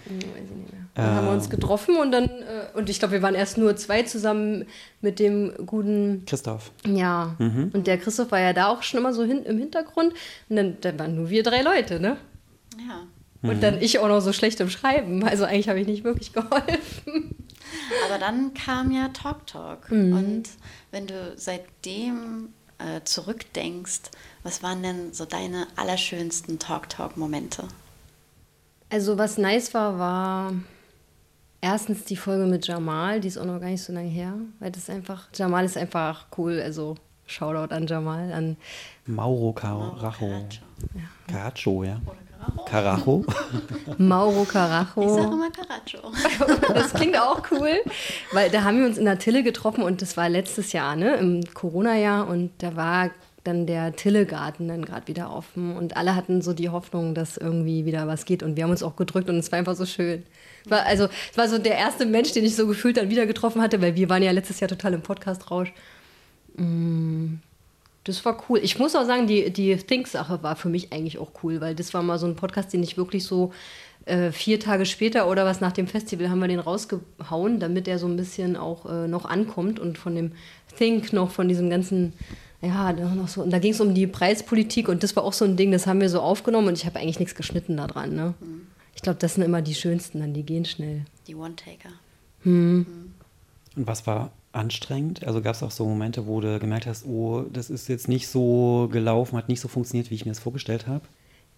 Dann 0.97 1.15
haben 1.15 1.27
wir 1.27 1.33
uns 1.35 1.51
getroffen 1.51 1.97
und 1.97 2.11
dann, 2.11 2.25
äh, 2.25 2.75
und 2.75 2.89
ich 2.89 2.99
glaube, 2.99 3.13
wir 3.13 3.23
waren 3.23 3.35
erst 3.35 3.59
nur 3.59 3.77
zwei 3.77 4.03
zusammen 4.05 4.65
mit 5.03 5.19
dem 5.19 5.53
guten 5.67 6.25
Christoph. 6.25 6.71
Ja. 6.87 7.37
Mhm. 7.39 7.71
Und 7.75 7.87
der 7.87 7.99
Christoph 7.99 8.31
war 8.31 8.41
ja 8.41 8.55
da 8.55 8.69
auch 8.69 8.83
schon 8.83 8.99
immer 8.99 9.13
so 9.13 9.23
hin, 9.23 9.45
im 9.45 9.59
Hintergrund. 9.59 10.15
Und 10.49 10.57
dann, 10.57 10.79
dann 10.81 10.99
waren 10.99 11.15
nur 11.15 11.29
wir 11.29 11.43
drei 11.43 11.61
Leute, 11.61 12.01
ne? 12.01 12.17
Ja. 12.79 13.03
Und 13.43 13.57
mhm. 13.57 13.61
dann 13.61 13.83
ich 13.83 13.99
auch 13.99 14.09
noch 14.09 14.21
so 14.21 14.33
schlecht 14.33 14.59
im 14.61 14.71
Schreiben. 14.71 15.23
Also 15.23 15.45
eigentlich 15.45 15.69
habe 15.69 15.79
ich 15.81 15.87
nicht 15.87 16.03
wirklich 16.03 16.33
geholfen. 16.33 17.35
Aber 18.07 18.19
dann 18.19 18.55
kam 18.55 18.91
ja 18.91 19.09
Talk 19.09 19.47
Talk. 19.47 19.91
Mhm. 19.91 20.17
Und 20.17 20.45
wenn 20.93 21.07
du 21.07 21.35
seitdem 21.37 22.55
äh, 22.79 23.03
zurückdenkst, 23.05 24.11
was 24.43 24.63
waren 24.63 24.83
denn 24.83 25.13
so 25.13 25.27
deine 25.27 25.67
allerschönsten 25.77 26.59
Talk 26.59 26.89
Talk-Momente? 26.89 27.65
Also 28.89 29.19
was 29.19 29.37
nice 29.37 29.75
war, 29.75 29.99
war 29.99 30.53
erstens 31.67 32.05
die 32.05 32.17
Folge 32.17 32.47
mit 32.47 32.67
Jamal, 32.67 33.21
die 33.21 33.29
ist 33.29 33.39
auch 33.39 33.45
noch 33.45 33.61
gar 33.61 33.69
nicht 33.69 33.83
so 33.83 33.93
lange 33.93 34.09
her, 34.09 34.35
weil 34.61 34.71
das 34.71 34.89
einfach, 34.89 35.29
Jamal 35.35 35.65
ist 35.65 35.77
einfach 35.77 36.27
cool, 36.39 36.61
also 36.63 36.95
Shoutout 37.27 37.75
an 37.75 37.89
Jamal, 37.89 38.33
an 38.33 38.57
Mauro 39.07 39.53
Carajo. 39.53 40.47
Ja. 40.95 41.01
Caracho, 41.27 41.83
ja. 41.83 42.01
Carajo. 42.67 43.25
Mauro 43.99 44.45
Carajo. 44.45 45.03
Ich 45.03 45.11
sage 45.11 45.33
immer 45.33 45.51
Caracho. 45.51 46.13
das 46.75 46.95
klingt 46.95 47.19
auch 47.19 47.43
cool, 47.51 47.81
weil 48.33 48.49
da 48.51 48.63
haben 48.63 48.79
wir 48.79 48.87
uns 48.87 48.97
in 48.97 49.05
der 49.05 49.19
Tille 49.19 49.43
getroffen 49.43 49.83
und 49.83 50.03
das 50.03 50.17
war 50.17 50.29
letztes 50.29 50.73
Jahr, 50.73 50.95
ne, 50.95 51.17
im 51.17 51.43
Corona-Jahr 51.53 52.29
und 52.29 52.53
da 52.59 52.77
war 52.77 53.11
dann 53.47 53.67
der 53.67 53.95
Tillegarten 53.95 54.69
dann 54.69 54.85
gerade 54.85 55.09
wieder 55.09 55.33
offen 55.33 55.77
und 55.77 55.97
alle 55.97 56.15
hatten 56.15 56.43
so 56.43 56.53
die 56.53 56.69
Hoffnung, 56.69 57.15
dass 57.15 57.37
irgendwie 57.37 57.85
wieder 57.85 58.07
was 58.07 58.25
geht 58.25 58.43
und 58.43 58.57
wir 58.57 58.65
haben 58.65 58.71
uns 58.71 58.83
auch 58.83 58.97
gedrückt 58.97 59.29
und 59.29 59.37
es 59.37 59.51
war 59.53 59.59
einfach 59.59 59.77
so 59.77 59.87
schön. 59.87 60.25
War, 60.67 60.85
also 60.85 61.09
es 61.31 61.39
war 61.39 61.49
so 61.49 61.59
der 61.59 61.77
erste 61.77 62.07
Mensch, 62.07 62.33
den 62.33 62.45
ich 62.45 62.57
so 62.57 62.67
gefühlt 62.67 62.97
dann 62.97 63.11
wieder 63.11 63.27
getroffen 63.27 63.63
hatte, 63.63 63.81
weil 63.81 63.95
wir 63.97 64.09
waren 64.09 64.23
ja 64.23 64.33
letztes 64.33 64.61
Jahr 64.61 64.69
total 64.69 64.95
im 64.95 65.03
Podcast-Rausch. 65.03 65.73
Mm, 66.57 67.35
das 68.05 68.25
war 68.25 68.43
cool. 68.49 68.61
Ich 68.63 68.79
muss 68.79 68.95
auch 68.95 69.05
sagen, 69.05 69.27
die, 69.27 69.51
die 69.51 69.77
Think-Sache 69.77 70.43
war 70.43 70.57
für 70.57 70.69
mich 70.69 70.93
eigentlich 70.93 71.19
auch 71.19 71.31
cool, 71.43 71.61
weil 71.61 71.75
das 71.75 71.95
war 71.95 72.03
mal 72.03 72.19
so 72.19 72.27
ein 72.27 72.37
Podcast, 72.37 72.73
den 72.73 72.83
ich 72.83 72.97
wirklich 72.97 73.25
so 73.25 73.53
äh, 74.07 74.31
vier 74.31 74.61
Tage 74.61 74.87
später 74.87 75.29
oder 75.29 75.45
was 75.45 75.61
nach 75.61 75.73
dem 75.73 75.89
Festival 75.89 76.31
haben 76.31 76.39
wir 76.39 76.49
den 76.49 76.61
rausgehauen, 76.61 77.59
damit 77.59 77.89
er 77.89 77.99
so 77.99 78.07
ein 78.07 78.17
bisschen 78.17 78.57
auch 78.57 78.87
äh, 78.87 79.09
noch 79.09 79.25
ankommt 79.25 79.81
und 79.81 79.99
von 79.99 80.15
dem 80.15 80.33
Think 80.77 81.13
noch, 81.13 81.31
von 81.31 81.49
diesem 81.49 81.69
ganzen 81.71 82.13
ja, 82.63 82.93
noch 82.93 83.29
so. 83.29 83.43
Und 83.43 83.51
da 83.51 83.59
ging 83.59 83.73
es 83.73 83.81
um 83.81 83.95
die 83.95 84.07
Preispolitik 84.07 84.89
und 84.89 85.03
das 85.03 85.15
war 85.17 85.25
auch 85.25 85.33
so 85.33 85.45
ein 85.45 85.57
Ding, 85.57 85.73
das 85.73 85.87
haben 85.87 86.01
wir 86.01 86.09
so 86.09 86.21
aufgenommen 86.21 86.69
und 86.69 86.79
ich 86.79 86.87
habe 86.87 86.99
eigentlich 86.99 87.21
nichts 87.21 87.35
geschnitten 87.35 87.77
da 87.77 87.87
dran. 87.87 88.15
Ne? 88.15 88.35
Mhm. 88.41 88.67
Ich 88.95 89.03
glaube, 89.03 89.19
das 89.19 89.35
sind 89.35 89.45
immer 89.45 89.63
die 89.63 89.75
schönsten, 89.75 90.21
dann 90.21 90.33
die 90.33 90.43
gehen 90.43 90.65
schnell. 90.65 91.05
Die 91.27 91.35
One-Taker. 91.35 91.91
Hm. 92.43 92.79
Mhm. 92.79 92.87
Und 93.77 93.87
was 93.87 94.07
war 94.07 94.31
anstrengend? 94.53 95.27
Also 95.27 95.43
gab 95.43 95.55
es 95.55 95.63
auch 95.63 95.71
so 95.71 95.87
Momente, 95.87 96.27
wo 96.27 96.41
du 96.41 96.59
gemerkt 96.59 96.87
hast, 96.87 97.05
oh, 97.05 97.45
das 97.53 97.69
ist 97.69 97.89
jetzt 97.89 98.09
nicht 98.09 98.27
so 98.29 98.89
gelaufen, 98.91 99.37
hat 99.37 99.51
nicht 99.51 99.61
so 99.61 99.69
funktioniert, 99.69 100.11
wie 100.11 100.15
ich 100.15 100.25
mir 100.25 100.33
das 100.33 100.39
vorgestellt 100.39 100.87
habe? 100.87 101.03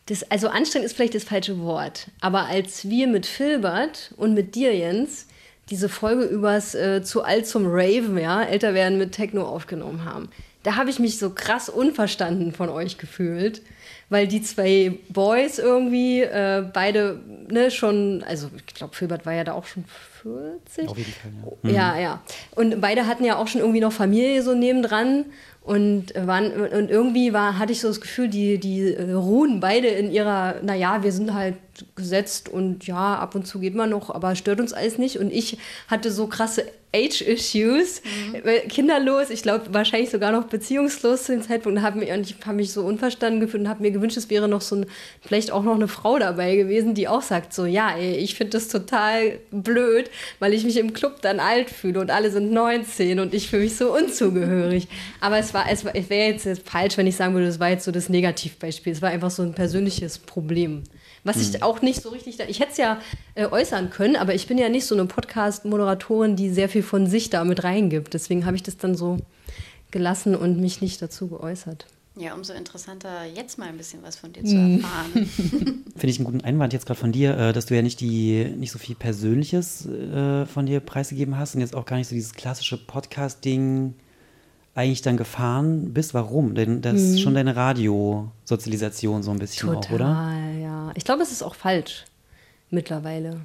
Das, 0.07 0.29
also 0.31 0.49
anstrengend 0.49 0.87
ist 0.87 0.97
vielleicht 0.97 1.15
das 1.15 1.25
falsche 1.25 1.61
Wort. 1.61 2.11
Aber 2.21 2.47
als 2.47 2.89
wir 2.89 3.07
mit 3.07 3.27
Filbert 3.27 4.15
und 4.17 4.35
mit 4.35 4.57
dir, 4.57 4.75
Jens, 4.75 5.27
diese 5.71 5.89
Folge 5.89 6.25
übers 6.25 6.75
äh, 6.75 7.03
zu 7.03 7.23
alt 7.23 7.47
zum 7.47 7.67
Raven, 7.67 8.19
ja, 8.19 8.43
älter 8.43 8.75
werden 8.75 8.99
mit 8.99 9.13
Techno 9.13 9.45
aufgenommen 9.45 10.05
haben, 10.05 10.31
da 10.63 10.77
habe 10.77 10.91
ich 10.91 10.99
mich 10.99 11.19
so 11.19 11.31
krass 11.31 11.69
unverstanden 11.69 12.53
von 12.53 12.69
euch 12.69 12.99
gefühlt, 12.99 13.63
weil 14.11 14.27
die 14.27 14.43
zwei 14.43 14.99
Boys 15.09 15.59
irgendwie 15.59 16.23
äh, 16.23 16.65
beide 16.73 17.21
ne, 17.49 17.71
schon, 17.71 18.25
also 18.27 18.51
ich 18.67 18.75
glaube, 18.75 18.95
Filbert 18.95 19.25
war 19.27 19.35
ja 19.35 19.45
da 19.45 19.53
auch 19.53 19.67
schon 19.67 19.85
40. 20.23 20.89
Auf 20.89 20.99
jeden 20.99 21.13
Fall, 21.13 21.33
ja. 21.35 21.71
Mhm. 21.71 21.75
Ja, 21.75 21.99
ja. 21.99 22.23
Und 22.55 22.81
beide 22.81 23.07
hatten 23.07 23.25
ja 23.25 23.37
auch 23.37 23.49
schon 23.49 23.61
irgendwie 23.61 23.81
noch 23.81 23.93
Familie 23.93 24.43
so 24.43 24.55
nebendran. 24.55 25.27
Und, 25.69 26.15
waren, 26.15 26.51
und 26.51 26.91
irgendwie 26.91 27.35
war, 27.35 27.59
hatte 27.59 27.73
ich 27.73 27.83
so 27.83 27.89
das 27.89 28.01
Gefühl, 28.01 28.29
die, 28.29 28.57
die 28.57 28.95
äh, 28.95 29.13
ruhen 29.13 29.61
beide 29.61 29.89
in 29.89 30.11
ihrer, 30.11 30.63
naja, 30.63 31.03
wir 31.03 31.13
sind 31.13 31.35
halt 31.35 31.57
gesetzt 31.95 32.49
und 32.49 32.87
ja, 32.87 33.17
ab 33.17 33.35
und 33.35 33.47
zu 33.47 33.61
geht 33.61 33.75
man 33.75 33.91
noch, 33.91 34.09
aber 34.09 34.35
stört 34.35 34.61
uns 34.61 34.73
alles 34.73 34.97
nicht. 34.97 35.19
Und 35.19 35.31
ich 35.31 35.59
hatte 35.87 36.11
so 36.11 36.27
krasse 36.27 36.65
Age-Issues, 36.95 38.01
mhm. 38.03 38.69
kinderlos, 38.69 39.29
ich 39.29 39.43
glaube 39.43 39.67
wahrscheinlich 39.75 40.09
sogar 40.09 40.33
noch 40.33 40.45
beziehungslos 40.45 41.25
zu 41.25 41.33
dem 41.33 41.43
Zeitpunkt. 41.43 41.83
Hab 41.83 41.97
mich, 41.97 42.11
und 42.11 42.23
ich 42.23 42.37
habe 42.47 42.57
mich 42.57 42.73
so 42.73 42.83
unverstanden 42.83 43.41
gefühlt 43.41 43.65
und 43.65 43.69
habe 43.69 43.83
mir 43.83 43.91
gewünscht, 43.91 44.17
es 44.17 44.31
wäre 44.31 44.49
noch 44.49 44.63
so 44.63 44.77
ein, 44.77 44.87
vielleicht 45.21 45.51
auch 45.51 45.63
noch 45.63 45.75
eine 45.75 45.87
Frau 45.87 46.19
dabei 46.19 46.57
gewesen, 46.57 46.95
die 46.95 47.07
auch 47.07 47.21
sagt 47.21 47.53
so, 47.53 47.67
ja, 47.67 47.95
ey, 47.95 48.17
ich 48.17 48.37
finde 48.37 48.53
das 48.53 48.69
total 48.69 49.39
blöd, 49.51 50.11
weil 50.39 50.55
ich 50.55 50.65
mich 50.65 50.79
im 50.79 50.95
Club 50.95 51.21
dann 51.21 51.41
alt 51.41 51.69
fühle 51.69 52.01
und 52.01 52.11
alle 52.11 52.31
sind 52.31 52.53
19 52.53 53.21
und 53.21 53.35
ich 53.35 53.51
fühle 53.51 53.65
mich 53.65 53.77
so 53.77 53.95
unzugehörig. 53.95 54.89
Aber 55.21 55.37
es 55.39 55.53
war, 55.53 55.58
es, 55.69 55.85
es 55.85 56.11
wäre 56.11 56.33
jetzt 56.33 56.69
falsch, 56.69 56.97
wenn 56.97 57.07
ich 57.07 57.17
sagen 57.17 57.35
würde, 57.35 57.47
es 57.47 57.59
war 57.59 57.71
jetzt 57.71 57.85
so 57.85 57.93
das 57.93 58.09
Negativbeispiel. 58.09 58.93
Es 58.93 59.03
war 59.03 59.11
einfach 59.11 59.31
so 59.31 59.43
ein 59.43 59.55
persönliches 59.55 60.19
Problem. 60.19 60.85
Was 61.25 61.37
ich 61.37 61.55
hm. 61.55 61.63
auch 61.63 61.83
nicht 61.83 62.03
so 62.03 62.11
richtig, 62.11 62.39
ich 62.49 62.61
hätte 62.61 62.73
es 62.73 62.77
ja 62.77 63.01
äh, 63.35 63.47
äußern 63.47 63.91
können, 63.91 64.17
aber 64.17 64.35
ich 64.35 64.47
bin 64.47 64.59
ja 64.59 64.69
nicht 64.69 64.87
so 64.87 64.95
eine 64.95 65.07
Podcast-Moderatorin, 65.07 66.37
die 66.37 66.51
sehr 66.51 66.69
viel 66.69 66.83
von 66.83 67.07
sich 67.07 67.31
da 67.31 67.45
mit 67.45 67.65
reingibt. 67.65 68.15
Deswegen 68.15 68.47
habe 68.47 68.57
ich 68.57 68.63
das 68.63 68.77
dann 68.77 68.95
so 68.95 69.19
gelassen 69.91 70.35
und 70.35 70.61
mich 70.61 70.81
nicht 70.81 71.01
dazu 71.03 71.29
geäußert. 71.29 71.87
Ja, 72.17 72.35
umso 72.35 72.53
interessanter, 72.53 73.25
jetzt 73.25 73.59
mal 73.59 73.69
ein 73.69 73.77
bisschen 73.77 74.03
was 74.03 74.17
von 74.17 74.33
dir 74.33 74.45
zu 74.45 74.53
hm. 74.53 74.81
erfahren. 74.81 75.13
Finde 75.35 76.09
ich 76.09 76.19
einen 76.19 76.25
guten 76.25 76.41
Einwand 76.41 76.73
jetzt 76.73 76.87
gerade 76.87 76.99
von 76.99 77.13
dir, 77.13 77.37
äh, 77.37 77.53
dass 77.53 77.67
du 77.67 77.77
ja 77.77 77.83
nicht 77.83 78.01
die 78.01 78.45
nicht 78.57 78.73
so 78.73 78.79
viel 78.79 78.97
Persönliches 78.97 79.87
äh, 79.87 80.45
von 80.47 80.67
dir 80.67 80.81
preisgegeben 80.81 81.39
hast 81.39 81.55
und 81.55 81.61
jetzt 81.61 81.77
auch 81.77 81.85
gar 81.85 81.97
nicht 81.97 82.09
so 82.09 82.15
dieses 82.15 82.33
klassische 82.33 82.77
Podcast-Ding 82.77 83.95
eigentlich 84.79 85.03
dann 85.03 85.17
gefahren 85.17 85.93
bist. 85.93 86.15
Warum? 86.15 86.55
Denn 86.55 86.81
das 86.81 86.95
ist 86.95 87.21
schon 87.21 87.35
deine 87.35 87.57
Radiosozialisation 87.57 89.25
so 89.25 89.33
ein 89.33 89.41
bisschen 89.41 89.69
Total, 89.69 89.85
auch, 89.85 89.93
oder? 89.93 90.33
ja. 90.63 90.93
Ich 90.95 91.05
glaube, 91.05 91.23
es 91.23 91.33
ist 91.33 91.43
auch 91.43 91.57
falsch 91.57 92.05
mittlerweile. 92.71 93.41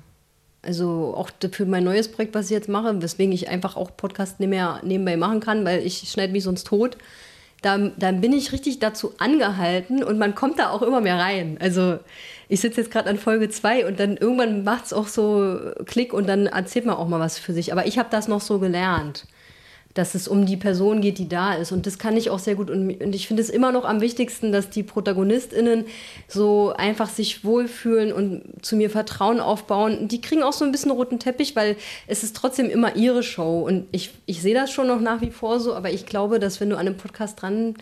Also 0.62 1.14
auch 1.18 1.32
für 1.52 1.66
mein 1.66 1.84
neues 1.84 2.10
Projekt, 2.10 2.36
was 2.36 2.46
ich 2.46 2.52
jetzt 2.52 2.70
mache, 2.70 3.02
weswegen 3.02 3.34
ich 3.34 3.50
einfach 3.50 3.76
auch 3.76 3.98
Podcast 3.98 4.40
mehr 4.40 4.80
nebenbei 4.84 5.18
machen 5.18 5.40
kann, 5.40 5.66
weil 5.66 5.80
ich 5.80 6.08
schneide 6.10 6.32
mich 6.32 6.44
sonst 6.44 6.68
tot. 6.68 6.98
dann, 7.64 7.94
dann 7.98 8.22
bin 8.22 8.32
ich 8.32 8.52
richtig 8.52 8.80
dazu 8.80 9.14
angehalten 9.18 10.04
und 10.04 10.20
man 10.20 10.36
kommt 10.36 10.60
da 10.60 10.70
auch 10.70 10.84
immer 10.84 11.02
mehr 11.02 11.18
rein. 11.18 11.58
Also 11.60 11.98
ich 12.48 12.60
sitze 12.62 12.82
jetzt 12.82 12.92
gerade 12.92 13.10
an 13.10 13.18
Folge 13.18 13.50
2 13.50 13.88
und 13.88 14.00
dann 14.00 14.18
irgendwann 14.18 14.64
macht 14.64 14.86
es 14.86 14.94
auch 14.94 15.08
so 15.08 15.58
Klick 15.86 16.14
und 16.14 16.28
dann 16.28 16.46
erzählt 16.46 16.86
man 16.86 16.96
auch 16.96 17.08
mal 17.08 17.20
was 17.20 17.40
für 17.40 17.54
sich. 17.54 17.72
Aber 17.72 17.88
ich 17.88 17.98
habe 17.98 18.10
das 18.12 18.28
noch 18.28 18.42
so 18.42 18.60
gelernt 18.60 19.26
dass 19.94 20.16
es 20.16 20.28
um 20.28 20.46
die 20.46 20.58
Person 20.58 21.02
geht, 21.02 21.20
die 21.20 21.30
da 21.30 21.54
ist. 21.54 21.72
Und 21.72 21.86
das 21.86 22.00
kann 22.00 22.18
ich 22.18 22.30
auch 22.30 22.40
sehr 22.40 22.56
gut. 22.56 22.70
Und, 22.70 22.90
ich 23.14 23.28
finde 23.28 23.44
es 23.44 23.50
immer 23.50 23.72
noch 23.72 23.86
am 23.86 24.02
wichtigsten, 24.02 24.52
dass 24.52 24.70
die 24.70 24.84
ProtagonistInnen 24.84 25.86
so 26.28 26.74
einfach 26.76 27.10
sich 27.10 27.46
wohlfühlen 27.46 28.12
und 28.12 28.44
zu 28.62 28.76
mir 28.76 28.90
Vertrauen 28.90 29.40
aufbauen. 29.40 30.08
Die 30.08 30.22
kriegen 30.22 30.44
auch 30.44 30.54
so 30.54 30.66
ein 30.66 30.72
bisschen 30.72 30.92
roten 30.92 31.20
Teppich, 31.20 31.56
weil 31.56 31.76
es 32.08 32.24
ist 32.24 32.36
trotzdem 32.36 32.70
immer 32.70 32.96
ihre 32.96 33.24
Show. 33.24 33.62
Und 33.62 33.86
ich, 33.92 34.12
ich 34.26 34.42
sehe 34.42 34.56
das 34.56 34.72
schon 34.72 34.88
noch 34.88 35.00
nach 35.00 35.22
wie 35.22 35.32
vor 35.32 35.60
so, 35.60 35.76
aber 35.76 35.92
ich 35.92 36.06
glaube, 36.06 36.40
dass 36.40 36.60
wenn 36.60 36.70
du 36.70 36.76
an 36.78 36.88
einem 36.88 36.98
Podcast 36.98 37.42
dran 37.42 37.76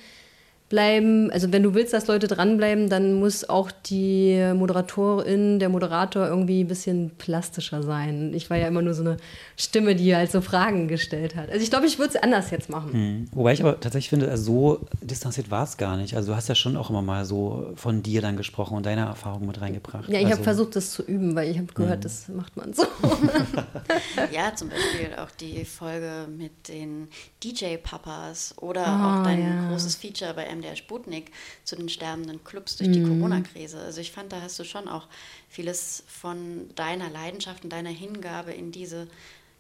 bleiben. 0.72 1.30
Also 1.32 1.52
wenn 1.52 1.62
du 1.62 1.76
willst, 1.76 1.94
dass 1.94 2.08
Leute 2.08 2.28
dranbleiben, 2.28 2.90
dann 2.90 3.14
muss 3.14 3.48
auch 3.48 3.72
die 3.72 4.54
Moderatorin, 4.56 5.60
der 5.60 5.70
Moderator 5.70 6.28
irgendwie 6.28 6.64
ein 6.64 6.68
bisschen 6.68 7.12
plastischer 7.18 7.84
sein. 7.84 8.34
Ich 8.34 8.50
war 8.50 8.58
ja 8.58 8.68
immer 8.68 8.82
nur 8.82 8.94
so 8.94 9.04
eine 9.04 9.18
Stimme, 9.58 9.96
die 9.96 10.16
halt 10.16 10.32
so 10.32 10.40
Fragen 10.40 10.88
gestellt 10.88 11.36
hat. 11.36 11.50
Also 11.52 11.62
ich 11.62 11.70
glaube, 11.70 11.86
ich 11.86 12.00
würde 12.00 12.16
es 12.16 12.24
anders 12.24 12.52
jetzt 12.52 12.70
machen. 12.70 12.94
Hm. 12.94 13.28
Wobei 13.34 13.52
ich 13.52 13.62
aber 13.62 13.80
tatsächlich 13.80 14.10
finde, 14.10 14.32
also 14.32 14.44
so 14.44 14.88
distanziert 15.02 15.52
war 15.52 15.66
es 15.66 15.76
gar 15.76 15.98
nicht. 15.98 16.16
Also 16.16 16.32
du 16.32 16.38
hast 16.38 16.48
ja 16.48 16.56
schon 16.56 16.78
auch 16.78 16.90
immer 16.90 17.02
mal 17.02 17.26
so 17.26 17.74
von 17.76 18.02
dir 18.02 18.22
dann 18.22 18.38
gesprochen 18.38 18.78
und 18.78 18.86
deiner 18.86 19.08
Erfahrung 19.08 19.46
mit 19.46 19.60
reingebracht. 19.60 20.08
Ja, 20.08 20.20
ich 20.20 20.26
also, 20.26 20.38
habe 20.38 20.44
versucht, 20.44 20.76
das 20.78 20.92
zu 20.92 21.04
üben, 21.04 21.36
weil 21.36 21.52
ich 21.52 21.58
habe 21.58 21.72
gehört, 21.74 21.96
hm. 21.96 22.02
das 22.02 22.30
macht 22.30 22.56
man 22.56 22.74
so. 22.74 22.84
ja, 24.32 24.56
zum 24.56 24.70
Beispiel 24.70 25.16
auch 25.18 25.32
die 25.32 25.66
Folge 25.66 26.28
mit 26.36 26.70
den 26.70 27.10
DJ-Papas 27.44 28.56
oder 28.58 28.84
oh, 28.84 29.20
auch 29.20 29.24
dein 29.26 29.44
ja. 29.44 29.70
großes 29.70 29.96
Feature 29.96 30.34
bei 30.34 30.48
MDR 30.62 30.76
Sputnik 30.76 31.32
zu 31.64 31.76
den 31.76 31.90
sterbenden 31.90 32.44
Clubs 32.44 32.78
durch 32.78 32.92
die 32.92 33.00
mhm. 33.00 33.20
Corona-Krise. 33.20 33.80
Also 33.80 34.02
ich 34.02 34.12
fand, 34.12 34.32
da 34.32 34.42
hast 34.42 34.60
du 34.60 34.64
schon 34.64 34.88
auch 34.88 35.08
vieles 35.50 36.04
von 36.08 36.70
deiner 36.76 37.10
Leidenschaft 37.10 37.64
und 37.64 37.72
deiner 37.72 37.90
Hingabe 37.90 38.52
in 38.52 38.72
diese 38.72 39.08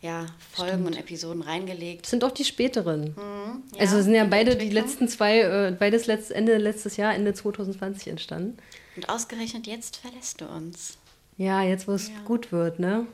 ja, 0.01 0.25
Folgen 0.51 0.71
Stimmt. 0.71 0.87
und 0.87 0.97
Episoden 0.97 1.41
reingelegt. 1.43 2.03
Das 2.03 2.09
sind 2.09 2.23
auch 2.23 2.31
die 2.31 2.45
späteren. 2.45 3.15
Mhm, 3.15 3.63
ja, 3.73 3.81
also 3.81 4.01
sind 4.01 4.15
ja 4.15 4.25
beide 4.25 4.55
die 4.55 4.69
letzten 4.69 5.07
zwei, 5.07 5.41
äh, 5.41 5.75
beides 5.77 6.07
letzt, 6.07 6.31
Ende 6.31 6.57
letztes 6.57 6.97
Jahr, 6.97 7.13
Ende 7.13 7.33
2020 7.33 8.07
entstanden. 8.07 8.57
Und 8.95 9.09
ausgerechnet 9.09 9.67
jetzt 9.67 9.97
verlässt 9.97 10.41
du 10.41 10.45
uns. 10.45 10.97
Ja, 11.37 11.63
jetzt 11.63 11.87
wo 11.87 11.93
es 11.93 12.09
ja. 12.09 12.15
gut 12.25 12.51
wird, 12.51 12.79
ne? 12.79 13.05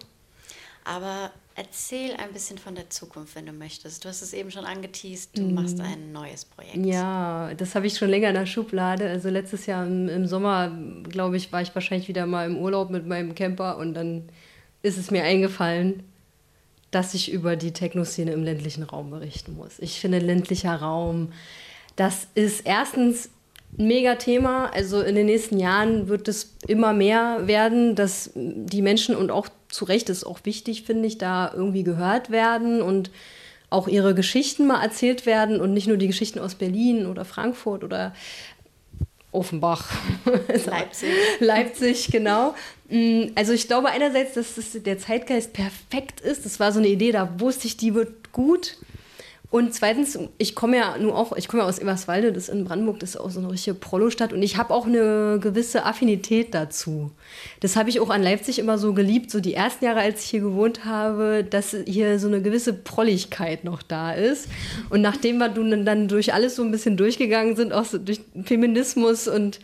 Aber 0.85 1.31
Erzähl 1.59 2.13
ein 2.17 2.33
bisschen 2.33 2.59
von 2.59 2.75
der 2.75 2.87
Zukunft, 2.91 3.35
wenn 3.35 3.47
du 3.47 3.51
möchtest. 3.51 4.05
Du 4.05 4.09
hast 4.09 4.21
es 4.21 4.31
eben 4.31 4.51
schon 4.51 4.63
angeteased, 4.63 5.35
du 5.35 5.41
mm. 5.41 5.53
machst 5.55 5.79
ein 5.81 6.11
neues 6.11 6.45
Projekt. 6.45 6.85
Ja, 6.85 7.51
das 7.55 7.73
habe 7.73 7.87
ich 7.87 7.97
schon 7.97 8.09
länger 8.09 8.29
in 8.29 8.35
der 8.35 8.45
Schublade. 8.45 9.09
Also 9.09 9.29
letztes 9.29 9.65
Jahr 9.65 9.83
im, 9.83 10.07
im 10.07 10.27
Sommer, 10.27 10.71
glaube 11.09 11.35
ich, 11.35 11.51
war 11.51 11.63
ich 11.63 11.73
wahrscheinlich 11.73 12.07
wieder 12.07 12.27
mal 12.27 12.45
im 12.45 12.57
Urlaub 12.57 12.91
mit 12.91 13.07
meinem 13.07 13.33
Camper 13.33 13.77
und 13.79 13.95
dann 13.95 14.29
ist 14.83 14.99
es 14.99 15.09
mir 15.09 15.23
eingefallen, 15.23 16.03
dass 16.91 17.15
ich 17.15 17.31
über 17.31 17.55
die 17.55 17.73
Techno-Szene 17.73 18.33
im 18.33 18.43
ländlichen 18.43 18.83
Raum 18.83 19.09
berichten 19.09 19.55
muss. 19.55 19.79
Ich 19.79 19.99
finde, 19.99 20.19
ländlicher 20.19 20.75
Raum, 20.75 21.33
das 21.95 22.27
ist 22.35 22.67
erstens 22.67 23.31
ein 23.79 23.87
mega 23.87 24.13
Thema. 24.13 24.71
Also 24.75 25.01
in 25.01 25.15
den 25.15 25.25
nächsten 25.25 25.59
Jahren 25.59 26.07
wird 26.07 26.27
es 26.27 26.55
immer 26.67 26.93
mehr 26.93 27.47
werden, 27.47 27.95
dass 27.95 28.29
die 28.35 28.83
Menschen 28.83 29.15
und 29.15 29.31
auch 29.31 29.49
zu 29.69 29.85
Recht 29.85 30.09
ist 30.09 30.25
auch 30.25 30.39
wichtig, 30.43 30.83
finde 30.83 31.07
ich, 31.07 31.17
da 31.17 31.51
irgendwie 31.53 31.83
gehört 31.83 32.29
werden 32.29 32.81
und 32.81 33.11
auch 33.69 33.87
ihre 33.87 34.15
Geschichten 34.15 34.67
mal 34.67 34.81
erzählt 34.81 35.25
werden 35.25 35.59
und 35.59 35.73
nicht 35.73 35.87
nur 35.87 35.97
die 35.97 36.07
Geschichten 36.07 36.39
aus 36.39 36.55
Berlin 36.55 37.05
oder 37.05 37.25
Frankfurt 37.25 37.83
oder 37.83 38.13
Offenbach. 39.31 39.89
Leipzig. 40.65 41.09
Leipzig, 41.39 42.07
genau. 42.11 42.55
Mm, 42.89 43.25
also 43.35 43.51
ich 43.51 43.67
glaube 43.67 43.89
einerseits, 43.89 44.33
dass 44.33 44.55
das 44.55 44.71
der 44.81 44.97
Zeitgeist 44.97 45.53
perfekt 45.53 46.21
ist. 46.21 46.45
Das 46.45 46.59
war 46.59 46.71
so 46.71 46.79
eine 46.79 46.87
Idee, 46.87 47.11
da 47.11 47.39
wusste 47.39 47.67
ich, 47.67 47.77
die 47.77 47.93
wird 47.93 48.31
gut. 48.31 48.77
Und 49.49 49.73
zweitens, 49.73 50.19
ich 50.37 50.55
komme 50.55 50.75
ja 50.75 50.97
nur 50.97 51.17
auch, 51.17 51.35
ich 51.37 51.47
komme 51.47 51.63
ja 51.63 51.69
aus 51.69 51.79
Eberswalde, 51.79 52.33
das 52.33 52.43
ist 52.43 52.49
in 52.49 52.65
Brandenburg, 52.65 52.99
das 52.99 53.11
ist 53.11 53.17
auch 53.17 53.31
so 53.31 53.39
eine 53.39 53.49
richtige 53.49 53.75
Prollo-Stadt 53.75 54.33
und 54.33 54.43
ich 54.43 54.57
habe 54.57 54.73
auch 54.73 54.85
eine 54.85 55.39
gewisse 55.41 55.85
Affinität 55.85 56.53
dazu. 56.53 57.11
Das 57.61 57.77
habe 57.77 57.89
ich 57.89 58.01
auch 58.01 58.09
an 58.09 58.21
Leipzig 58.21 58.59
immer 58.59 58.77
so 58.77 58.93
geliebt, 58.93 59.31
so 59.31 59.39
die 59.39 59.53
ersten 59.53 59.85
Jahre, 59.85 60.01
als 60.01 60.25
ich 60.25 60.31
hier 60.31 60.41
gewohnt 60.41 60.83
habe, 60.83 61.45
dass 61.49 61.73
hier 61.85 62.19
so 62.19 62.27
eine 62.27 62.41
gewisse 62.41 62.73
Prolligkeit 62.73 63.63
noch 63.63 63.81
da 63.81 64.11
ist. 64.11 64.49
Und 64.89 65.01
nachdem 65.01 65.37
wir 65.37 65.47
dann 65.47 66.09
durch 66.09 66.33
alles 66.33 66.57
so 66.57 66.63
ein 66.63 66.71
bisschen 66.71 66.97
durchgegangen 66.97 67.55
sind, 67.55 67.71
auch 67.71 67.85
so 67.85 67.99
durch 67.99 68.19
Feminismus 68.43 69.29
und 69.29 69.61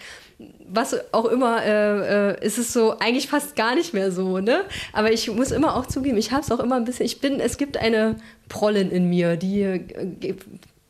was 0.69 0.95
auch 1.13 1.25
immer, 1.25 1.63
äh, 1.63 2.31
äh, 2.31 2.45
ist 2.45 2.57
es 2.57 2.73
so 2.73 2.97
eigentlich 2.99 3.27
fast 3.27 3.55
gar 3.55 3.75
nicht 3.75 3.93
mehr 3.93 4.11
so, 4.11 4.39
ne? 4.39 4.61
Aber 4.91 5.11
ich 5.11 5.29
muss 5.29 5.51
immer 5.51 5.75
auch 5.75 5.85
zugeben, 5.85 6.17
ich 6.17 6.31
habe 6.31 6.41
es 6.41 6.51
auch 6.51 6.59
immer 6.59 6.75
ein 6.75 6.85
bisschen, 6.85 7.05
ich 7.05 7.19
bin, 7.21 7.39
es 7.39 7.57
gibt 7.57 7.77
eine 7.77 8.15
Prollin 8.49 8.91
in 8.91 9.09
mir, 9.09 9.35
die 9.35 9.61
äh, 9.61 10.35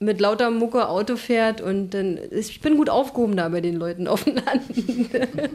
mit 0.04 0.20
lauter 0.20 0.52
Mucke 0.52 0.88
Auto 0.88 1.16
fährt 1.16 1.62
und 1.62 1.92
dann, 1.92 2.20
ich 2.32 2.62
bin 2.62 2.78
gut 2.78 2.90
aufgehoben 2.90 3.36
da 3.36 3.50
bei 3.50 3.62
den 3.62 3.76
Leuten 3.76 4.08
auf 4.08 4.26
dem 4.26 4.36
Land. 4.36 4.64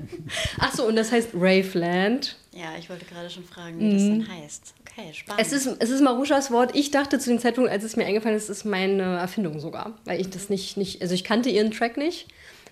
Ach 0.59 0.75
so, 0.75 0.87
und 0.87 0.97
das 0.97 1.13
heißt 1.13 1.31
Raveland. 1.35 2.37
Ja, 2.53 2.71
ich 2.79 2.89
wollte 2.91 3.05
gerade 3.05 3.31
schon 3.31 3.45
fragen, 3.45 3.79
wie 3.79 3.85
mhm. 3.85 3.93
das 3.93 4.03
denn 4.03 4.43
heißt. 4.43 4.75
Okay, 4.81 5.13
spannend. 5.13 5.43
Es 5.43 5.53
ist, 5.53 5.67
es 5.79 5.91
ist 5.91 6.01
Marushas 6.01 6.51
Wort. 6.51 6.75
Ich 6.75 6.91
dachte 6.91 7.19
zu 7.19 7.31
dem 7.31 7.39
Zeitpunkt, 7.39 7.71
als 7.71 7.85
es 7.85 7.97
mir 7.97 8.07
eingefallen 8.07 8.37
ist, 8.37 8.49
ist 8.49 8.65
meine 8.65 9.19
Erfindung 9.19 9.61
sogar, 9.61 9.93
weil 10.05 10.21
ich 10.21 10.31
das 10.31 10.49
nicht, 10.49 10.77
nicht, 10.77 11.03
also 11.03 11.15
ich 11.15 11.25
kannte 11.25 11.51
ihren 11.51 11.71
Track 11.71 11.97
nicht. 11.97 12.27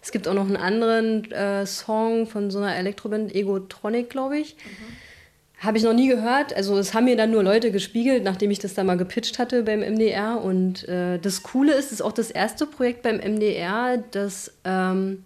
Es 0.06 0.12
gibt 0.12 0.28
auch 0.28 0.34
noch 0.34 0.46
einen 0.46 0.56
anderen 0.56 1.32
äh, 1.32 1.66
Song 1.66 2.28
von 2.28 2.52
so 2.52 2.60
einer 2.60 2.76
Elektroband, 2.76 3.34
Egotronic, 3.34 4.08
glaube 4.08 4.38
ich. 4.38 4.54
Mhm. 4.54 5.64
Habe 5.66 5.78
ich 5.78 5.82
noch 5.82 5.94
nie 5.94 6.06
gehört. 6.06 6.54
Also 6.54 6.78
es 6.78 6.94
haben 6.94 7.06
mir 7.06 7.16
dann 7.16 7.32
nur 7.32 7.42
Leute 7.42 7.72
gespiegelt, 7.72 8.22
nachdem 8.22 8.52
ich 8.52 8.60
das 8.60 8.74
da 8.74 8.84
mal 8.84 8.96
gepitcht 8.96 9.40
hatte 9.40 9.64
beim 9.64 9.80
MDR. 9.80 10.40
Und 10.40 10.88
äh, 10.88 11.18
das 11.18 11.42
Coole 11.42 11.72
ist, 11.72 11.86
es 11.86 11.92
ist 11.94 12.02
auch 12.02 12.12
das 12.12 12.30
erste 12.30 12.66
Projekt 12.66 13.02
beim 13.02 13.16
MDR, 13.16 13.98
das 14.12 14.52
ähm, 14.64 15.24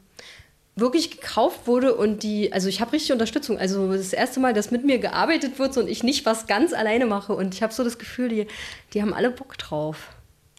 wirklich 0.76 1.10
gekauft 1.10 1.66
wurde 1.66 1.94
und 1.94 2.22
die, 2.22 2.50
also 2.50 2.70
ich 2.70 2.80
habe 2.80 2.94
richtig 2.94 3.12
Unterstützung. 3.12 3.58
Also 3.58 3.92
das 3.92 4.14
erste 4.14 4.40
Mal, 4.40 4.54
dass 4.54 4.70
mit 4.70 4.86
mir 4.86 4.98
gearbeitet 4.98 5.58
wird 5.58 5.76
und 5.76 5.90
ich 5.90 6.02
nicht 6.02 6.24
was 6.24 6.46
ganz 6.46 6.72
alleine 6.72 7.04
mache. 7.04 7.34
Und 7.34 7.52
ich 7.52 7.62
habe 7.62 7.74
so 7.74 7.84
das 7.84 7.98
Gefühl, 7.98 8.30
die, 8.30 8.46
die 8.94 9.02
haben 9.02 9.12
alle 9.12 9.30
Bock 9.30 9.58
drauf. 9.58 10.14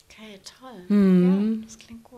Okay, 0.07 0.39
toll. 0.59 0.95
Mhm. 0.95 1.61
Ja, 1.61 1.65
das 1.65 1.79
klingt 1.79 2.03
gut. 2.03 2.11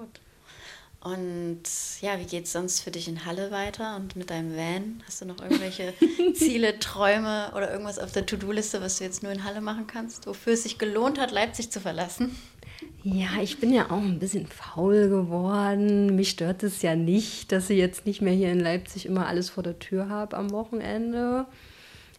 Und 1.04 1.64
ja, 2.00 2.18
wie 2.18 2.24
geht 2.24 2.46
es 2.46 2.54
sonst 2.54 2.80
für 2.80 2.90
dich 2.90 3.10
in 3.10 3.26
Halle 3.26 3.52
weiter 3.52 3.98
und 3.98 4.16
mit 4.16 4.30
deinem 4.30 4.56
Van? 4.56 5.04
Hast 5.06 5.20
du 5.20 5.26
noch 5.26 5.42
irgendwelche 5.42 5.94
Ziele, 6.34 6.80
Träume 6.80 7.52
oder 7.58 7.70
irgendwas 7.70 8.00
auf 8.00 8.14
der 8.14 8.26
To-Do-Liste, 8.26 8.82
was 8.82 9.00
du 9.00 9.04
jetzt 9.04 9.22
nur 9.22 9.34
in 9.34 9.44
Halle 9.44 9.60
machen 9.60 9.86
kannst, 9.86 10.28
wofür 10.28 10.54
es 10.54 10.64
sich 10.64 10.78
gelohnt 10.78 11.20
hat, 11.20 11.32
Leipzig 11.32 11.72
zu 11.72 11.82
verlassen? 11.82 12.34
Ja, 13.04 13.42
ich 13.42 13.60
bin 13.60 13.74
ja 13.74 13.92
auch 13.92 14.02
ein 14.02 14.20
bisschen 14.20 14.48
faul 14.48 15.10
geworden. 15.10 16.16
Mich 16.16 16.30
stört 16.30 16.64
es 16.64 16.82
ja 16.82 16.96
nicht, 16.96 17.52
dass 17.52 17.70
ich 17.70 17.78
jetzt 17.78 18.06
nicht 18.06 18.22
mehr 18.22 18.34
hier 18.34 18.54
in 18.54 18.62
Leipzig 18.62 19.06
immer 19.06 19.28
alles 19.28 19.50
vor 19.50 19.64
der 19.64 19.80
Tür 19.80 20.08
habe 20.08 20.38
am 20.38 20.52
Wochenende. 20.52 21.48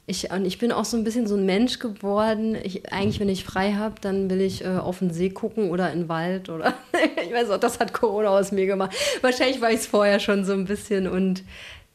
Ich, 0.06 0.30
und 0.30 0.44
ich 0.44 0.58
bin 0.58 0.70
auch 0.70 0.84
so 0.84 0.98
ein 0.98 1.04
bisschen 1.04 1.26
so 1.26 1.34
ein 1.34 1.46
Mensch 1.46 1.78
geworden. 1.78 2.56
Ich, 2.62 2.92
eigentlich, 2.92 3.20
wenn 3.20 3.30
ich 3.30 3.44
frei 3.44 3.72
habe, 3.72 3.94
dann 4.02 4.28
will 4.28 4.42
ich 4.42 4.62
äh, 4.62 4.76
auf 4.76 4.98
den 4.98 5.10
See 5.10 5.30
gucken 5.30 5.70
oder 5.70 5.90
in 5.92 6.00
den 6.00 6.08
Wald 6.08 6.50
oder 6.50 6.74
ich 7.24 7.32
weiß 7.32 7.48
auch, 7.50 7.58
das 7.58 7.80
hat 7.80 7.94
Corona 7.94 8.28
aus 8.28 8.52
mir 8.52 8.66
gemacht. 8.66 8.94
Wahrscheinlich 9.22 9.62
war 9.62 9.70
ich 9.70 9.80
es 9.80 9.86
vorher 9.86 10.20
schon 10.20 10.44
so 10.44 10.52
ein 10.52 10.66
bisschen 10.66 11.08
und 11.08 11.42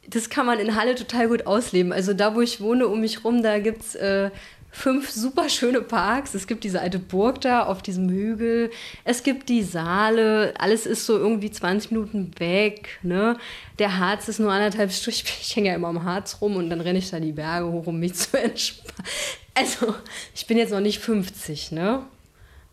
das 0.08 0.28
kann 0.28 0.46
man 0.46 0.58
in 0.58 0.74
Halle 0.74 0.96
total 0.96 1.28
gut 1.28 1.46
ausleben. 1.46 1.92
Also 1.92 2.12
da, 2.12 2.34
wo 2.34 2.40
ich 2.40 2.60
wohne, 2.60 2.88
um 2.88 3.00
mich 3.00 3.24
rum, 3.24 3.42
da 3.44 3.60
gibt 3.60 3.82
es 3.82 3.94
äh, 3.94 4.30
fünf 4.70 5.10
super 5.10 5.48
schöne 5.48 5.80
Parks. 5.80 6.34
Es 6.34 6.46
gibt 6.46 6.64
diese 6.64 6.80
alte 6.80 6.98
Burg 6.98 7.40
da 7.40 7.64
auf 7.64 7.82
diesem 7.82 8.08
Hügel. 8.08 8.70
Es 9.04 9.22
gibt 9.22 9.48
die 9.48 9.62
Saale. 9.62 10.54
Alles 10.58 10.86
ist 10.86 11.06
so 11.06 11.18
irgendwie 11.18 11.50
20 11.50 11.90
Minuten 11.90 12.32
weg. 12.38 12.98
Ne? 13.02 13.36
Der 13.78 13.98
Harz 13.98 14.28
ist 14.28 14.38
nur 14.38 14.52
anderthalb 14.52 14.92
Stunden. 14.92 15.10
Ich 15.40 15.56
hänge 15.56 15.70
ja 15.70 15.74
immer 15.74 15.88
am 15.88 16.04
Harz 16.04 16.38
rum 16.40 16.56
und 16.56 16.70
dann 16.70 16.80
renne 16.80 16.98
ich 16.98 17.10
da 17.10 17.18
die 17.18 17.32
Berge 17.32 17.66
hoch, 17.66 17.86
um 17.86 17.98
mich 17.98 18.14
zu 18.14 18.38
entspannen. 18.38 19.08
Also, 19.54 19.94
ich 20.34 20.46
bin 20.46 20.58
jetzt 20.58 20.70
noch 20.70 20.80
nicht 20.80 21.00
50, 21.00 21.72
ne? 21.72 22.04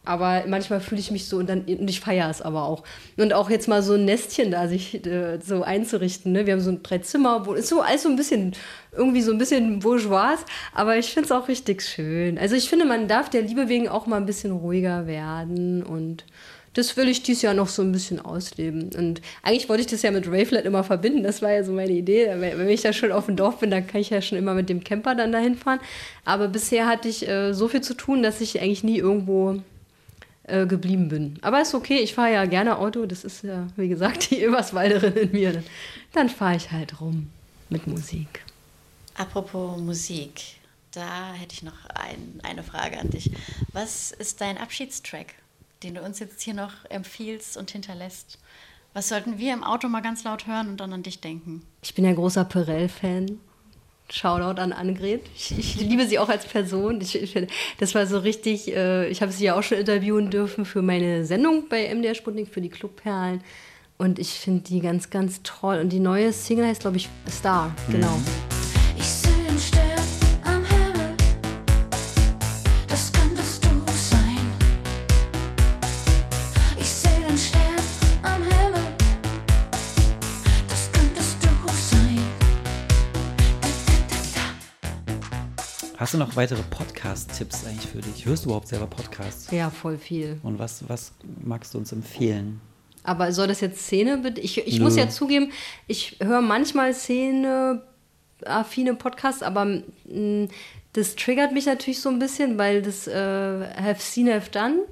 Aber 0.08 0.46
manchmal 0.48 0.80
fühle 0.80 1.02
ich 1.02 1.12
mich 1.12 1.28
so 1.28 1.38
und 1.38 1.50
dann 1.50 1.62
und 1.64 1.90
ich 1.90 2.00
feiere 2.00 2.30
es 2.30 2.42
aber 2.42 2.64
auch. 2.64 2.84
Und 3.18 3.34
auch 3.34 3.50
jetzt 3.50 3.68
mal 3.68 3.84
so 3.84 3.96
ein 3.96 4.06
Nestchen 4.06 4.52
da 4.52 4.70
sich 4.70 5.06
äh, 5.06 5.40
so 5.46 5.64
einzurichten. 5.64 6.32
Ne? 6.32 6.46
Wir 6.46 6.54
haben 6.54 6.62
so 6.62 6.72
ein 6.72 6.82
drei 6.82 7.00
Zimmer, 7.00 7.46
wo 7.46 7.54
ist 7.54 7.68
so 7.68 7.82
alles 7.82 8.04
so 8.04 8.10
ein 8.10 8.16
bisschen 8.16 8.54
irgendwie 8.94 9.22
so 9.22 9.34
ein 9.34 9.38
bisschen 9.38 9.80
bourgeois, 9.80 10.38
aber 10.74 10.98
ich 10.98 11.08
finde 11.14 11.26
es 11.26 11.32
auch 11.34 11.50
richtig 11.50 11.82
schön. 11.82 12.38
Also 12.38 12.56
ich 12.56 12.70
finde, 12.70 12.86
man 12.86 13.10
darf 13.10 13.30
der 13.30 13.42
Liebe 13.42 13.68
wegen 13.68 13.90
auch 13.90 14.08
mal 14.08 14.16
ein 14.16 14.26
bisschen 14.26 14.54
ruhiger 14.54 15.08
werden 15.08 15.84
und 15.84 16.24
das 16.74 16.96
will 16.96 17.10
ich 17.10 17.24
dieses 17.24 17.42
Jahr 17.42 17.54
noch 17.54 17.68
so 17.68 17.82
ein 17.82 17.92
bisschen 17.92 18.20
ausleben. 18.24 18.92
Und 18.96 19.22
eigentlich 19.44 19.68
wollte 19.68 19.82
ich 19.82 19.88
das 19.88 20.04
ja 20.04 20.12
mit 20.12 20.28
Ravelet 20.28 20.64
immer 20.64 20.84
verbinden. 20.84 21.24
Das 21.24 21.42
war 21.42 21.52
ja 21.52 21.64
so 21.64 21.74
meine 21.74 21.92
Idee. 21.92 22.30
Wenn 22.38 22.70
ich 22.70 22.82
da 22.82 22.94
schon 22.94 23.12
auf 23.12 23.26
dem 23.26 23.36
Dorf 23.36 23.60
bin, 23.60 23.72
dann 23.72 23.88
kann 23.88 24.00
ich 24.00 24.12
ja 24.12 24.22
schon 24.22 24.38
immer 24.38 24.54
mit 24.54 24.70
dem 24.70 24.84
Camper 24.84 25.16
dann 25.16 25.32
dahin 25.32 25.56
fahren. 25.56 25.80
Aber 26.24 26.48
bisher 26.48 26.86
hatte 26.86 27.10
ich 27.10 27.28
äh, 27.28 27.54
so 27.54 27.68
viel 27.68 27.82
zu 27.82 27.96
tun, 27.96 28.22
dass 28.22 28.42
ich 28.42 28.62
eigentlich 28.62 28.84
nie 28.84 29.00
irgendwo 29.00 29.60
äh, 30.48 30.66
geblieben 30.66 31.10
bin. 31.10 31.38
Aber 31.42 31.62
ist 31.62 31.74
okay, 31.74 32.00
ich 32.00 32.13
fahre 32.13 32.34
ja 32.34 32.46
gerne 32.46 32.77
Auto, 32.77 33.06
das 33.06 33.24
ist 33.24 33.44
ja, 33.44 33.68
wie 33.75 33.89
gesagt, 33.89 34.32
die 34.32 34.39
Eberswalderin 34.39 35.13
in 35.16 35.32
mir. 35.32 35.54
Dann, 35.54 35.63
dann 36.13 36.30
fahre 36.30 36.56
ich 36.56 36.72
halt 36.72 37.00
rum 37.01 37.30
mit 37.70 37.86
Musik. 37.86 38.42
Apropos 39.16 39.77
Musik, 39.80 40.42
da 40.92 41.34
hätte 41.34 41.54
ich 41.54 41.63
noch 41.63 41.86
ein, 41.94 42.39
eine 42.44 42.63
Frage 42.63 42.98
an 42.98 43.10
dich. 43.10 43.30
Was 43.74 44.12
ist 44.12 44.42
dein 44.42 44.58
Abschiedstrack, 44.58 45.36
den 45.84 45.96
du 45.96 46.01
uns 46.01 46.20
jetzt 46.20 46.42
hier 46.42 46.54
noch 46.54 46.86
empfiehlst 46.89 47.58
und 47.58 47.72
hinterlässt? 47.72 48.39
Was 48.94 49.10
sollten 49.10 49.38
wir 49.38 49.54
im 49.54 49.63
Auto 49.63 49.89
mal 49.89 50.01
ganz 50.01 50.24
laut 50.24 50.48
hören 50.48 50.70
und 50.70 50.77
dann 50.77 50.94
an 50.94 51.04
dich 51.04 51.20
denken? 51.20 51.62
Ich 51.84 51.94
bin 51.94 52.06
ja 52.06 52.13
großer 52.13 52.46
Perel-Fan. 52.46 53.39
Shoutout 54.10 54.62
an 54.62 54.72
Annegret. 54.72 55.22
Ich, 55.36 55.58
ich, 55.58 55.76
liebe 55.76 56.08
sie 56.08 56.18
auch 56.20 56.30
als 56.30 56.46
Person. 56.46 57.02
Ich, 57.02 57.22
ich, 57.22 57.48
das 57.78 57.94
war 57.94 58.06
so 58.06 58.20
richtig, 58.20 58.74
äh, 58.74 59.08
ich 59.10 59.22
habe 59.22 59.32
sie 59.32 59.46
ja 59.46 59.56
auch 59.58 59.64
schon 59.64 59.78
interviewen 59.78 60.30
dürfen 60.30 60.66
für 60.66 60.82
meine 60.82 61.26
Sendung 61.26 61.68
bei 61.70 61.94
MDR 61.94 62.16
Sputnik, 62.16 62.48
für 62.48 62.62
die 62.62 62.70
Clubperlen. 62.70 63.42
Und 63.98 64.20
ich 64.20 64.30
finde 64.30 64.62
die 64.62 64.80
ganz, 64.80 65.10
ganz 65.10 65.42
toll. 65.44 65.80
Und 65.80 65.90
die 65.90 66.00
neue 66.00 66.32
Single 66.32 66.68
heißt, 66.68 66.82
glaube 66.82 66.98
ich, 66.98 67.10
Star. 67.30 67.76
Genau. 67.92 68.16
Mhm. 68.16 68.57
Hast 86.08 86.14
du 86.14 86.20
noch 86.20 86.38
weitere 86.38 86.64
Podcast-Tipps 86.64 87.66
eigentlich 87.66 87.92
für 87.92 87.98
dich? 87.98 88.26
Hörst 88.26 88.46
du 88.46 88.48
überhaupt 88.48 88.70
selber 88.70 88.88
Podcasts? 88.88 89.52
Ja, 89.52 89.70
voll 89.70 89.98
viel. 89.98 90.40
Und 90.42 90.58
was, 90.58 90.88
was 90.88 91.12
magst 91.44 91.74
du 91.74 91.80
uns 91.80 91.92
empfehlen? 91.92 92.62
Aber 93.04 93.34
soll 93.34 93.48
das 93.48 93.60
jetzt 93.60 93.82
Szene? 93.82 94.34
Ich, 94.38 94.58
ich 94.58 94.80
muss 94.80 94.96
ja 94.96 95.10
zugeben, 95.10 95.52
ich 95.86 96.16
höre 96.22 96.40
manchmal 96.40 96.94
Szene-affine 96.94 98.94
Podcasts, 98.94 99.44
aber 99.44 99.66
mh, 99.66 99.84
mm, 100.06 100.48
das 100.94 101.18
triggert 101.18 101.52
mich 101.52 101.66
natürlich 101.66 102.00
so 102.00 102.08
ein 102.08 102.20
bisschen, 102.20 102.58
weil 102.58 102.82
das 102.82 103.08
äh, 103.08 103.14
Have 103.14 104.00
Seen, 104.00 104.30
Have 104.30 104.50
Done 104.50 104.84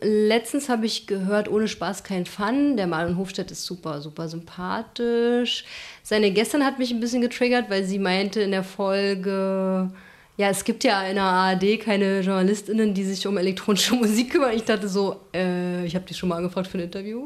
letztens 0.00 0.68
habe 0.68 0.86
ich 0.86 1.06
gehört, 1.06 1.48
ohne 1.48 1.68
Spaß 1.68 2.04
kein 2.04 2.26
Fun. 2.26 2.76
Der 2.76 2.86
Marlon 2.86 3.18
Hofstedt 3.18 3.50
ist 3.50 3.64
super, 3.64 4.00
super 4.00 4.28
sympathisch. 4.28 5.64
Seine 6.02 6.30
gestern 6.30 6.64
hat 6.64 6.78
mich 6.78 6.90
ein 6.90 7.00
bisschen 7.00 7.20
getriggert, 7.20 7.70
weil 7.70 7.84
sie 7.84 7.98
meinte 7.98 8.40
in 8.40 8.50
der 8.50 8.64
Folge, 8.64 9.90
ja, 10.36 10.48
es 10.48 10.64
gibt 10.64 10.84
ja 10.84 11.02
in 11.04 11.16
der 11.16 11.24
ARD 11.24 11.80
keine 11.80 12.20
JournalistInnen, 12.20 12.94
die 12.94 13.04
sich 13.04 13.26
um 13.26 13.36
elektronische 13.36 13.94
Musik 13.96 14.30
kümmern. 14.30 14.54
Ich 14.54 14.64
dachte 14.64 14.88
so, 14.88 15.16
äh, 15.34 15.84
ich 15.84 15.94
habe 15.94 16.06
die 16.06 16.14
schon 16.14 16.28
mal 16.28 16.36
angefragt 16.36 16.68
für 16.68 16.78
ein 16.78 16.84
Interview. 16.84 17.22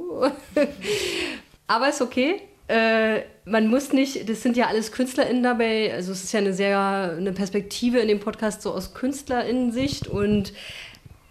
Aber 1.66 1.88
ist 1.88 2.02
okay. 2.02 2.40
Äh, 2.66 3.20
man 3.44 3.68
muss 3.68 3.92
nicht, 3.92 4.28
das 4.28 4.42
sind 4.42 4.56
ja 4.56 4.66
alles 4.68 4.90
KünstlerInnen 4.90 5.42
dabei, 5.42 5.92
also 5.92 6.12
es 6.12 6.24
ist 6.24 6.32
ja 6.32 6.40
eine 6.40 6.54
sehr, 6.54 7.14
eine 7.18 7.32
Perspektive 7.32 7.98
in 7.98 8.08
dem 8.08 8.20
Podcast 8.20 8.62
so 8.62 8.72
aus 8.72 8.94
KünstlerInnen-Sicht 8.94 10.06
und 10.06 10.54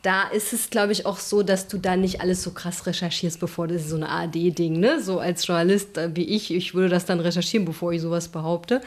da 0.03 0.27
ist 0.27 0.51
es, 0.51 0.69
glaube 0.69 0.91
ich, 0.91 1.05
auch 1.05 1.17
so, 1.17 1.43
dass 1.43 1.67
du 1.67 1.77
da 1.77 1.95
nicht 1.95 2.21
alles 2.21 2.43
so 2.43 2.51
krass 2.51 2.85
recherchierst, 2.85 3.39
bevor 3.39 3.67
das 3.67 3.87
so 3.87 3.95
eine 3.95 4.09
ARD-Ding, 4.09 4.79
ne? 4.79 5.01
So 5.01 5.19
als 5.19 5.47
Journalist 5.47 5.97
äh, 5.97 6.11
wie 6.13 6.25
ich, 6.25 6.53
ich 6.53 6.75
würde 6.75 6.89
das 6.89 7.05
dann 7.05 7.21
recherchieren, 7.21 7.65
bevor 7.65 7.93
ich 7.93 8.01
sowas 8.01 8.27
behaupte. 8.27 8.81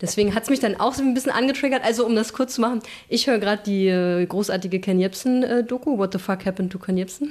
Deswegen 0.00 0.34
hat 0.34 0.42
es 0.42 0.50
mich 0.50 0.60
dann 0.60 0.78
auch 0.78 0.92
so 0.92 1.02
ein 1.02 1.14
bisschen 1.14 1.32
angetriggert. 1.32 1.82
Also, 1.84 2.04
um 2.04 2.14
das 2.14 2.32
kurz 2.32 2.56
zu 2.56 2.60
machen, 2.60 2.82
ich 3.08 3.28
höre 3.28 3.38
gerade 3.38 3.62
die 3.64 3.86
äh, 3.86 4.26
großartige 4.26 4.80
Ken 4.80 4.98
Jebsen-Doku, 4.98 5.94
äh, 5.94 5.98
What 5.98 6.12
the 6.12 6.18
Fuck 6.18 6.44
Happened 6.44 6.72
to 6.72 6.78
Ken 6.78 6.98
Jebsen. 6.98 7.30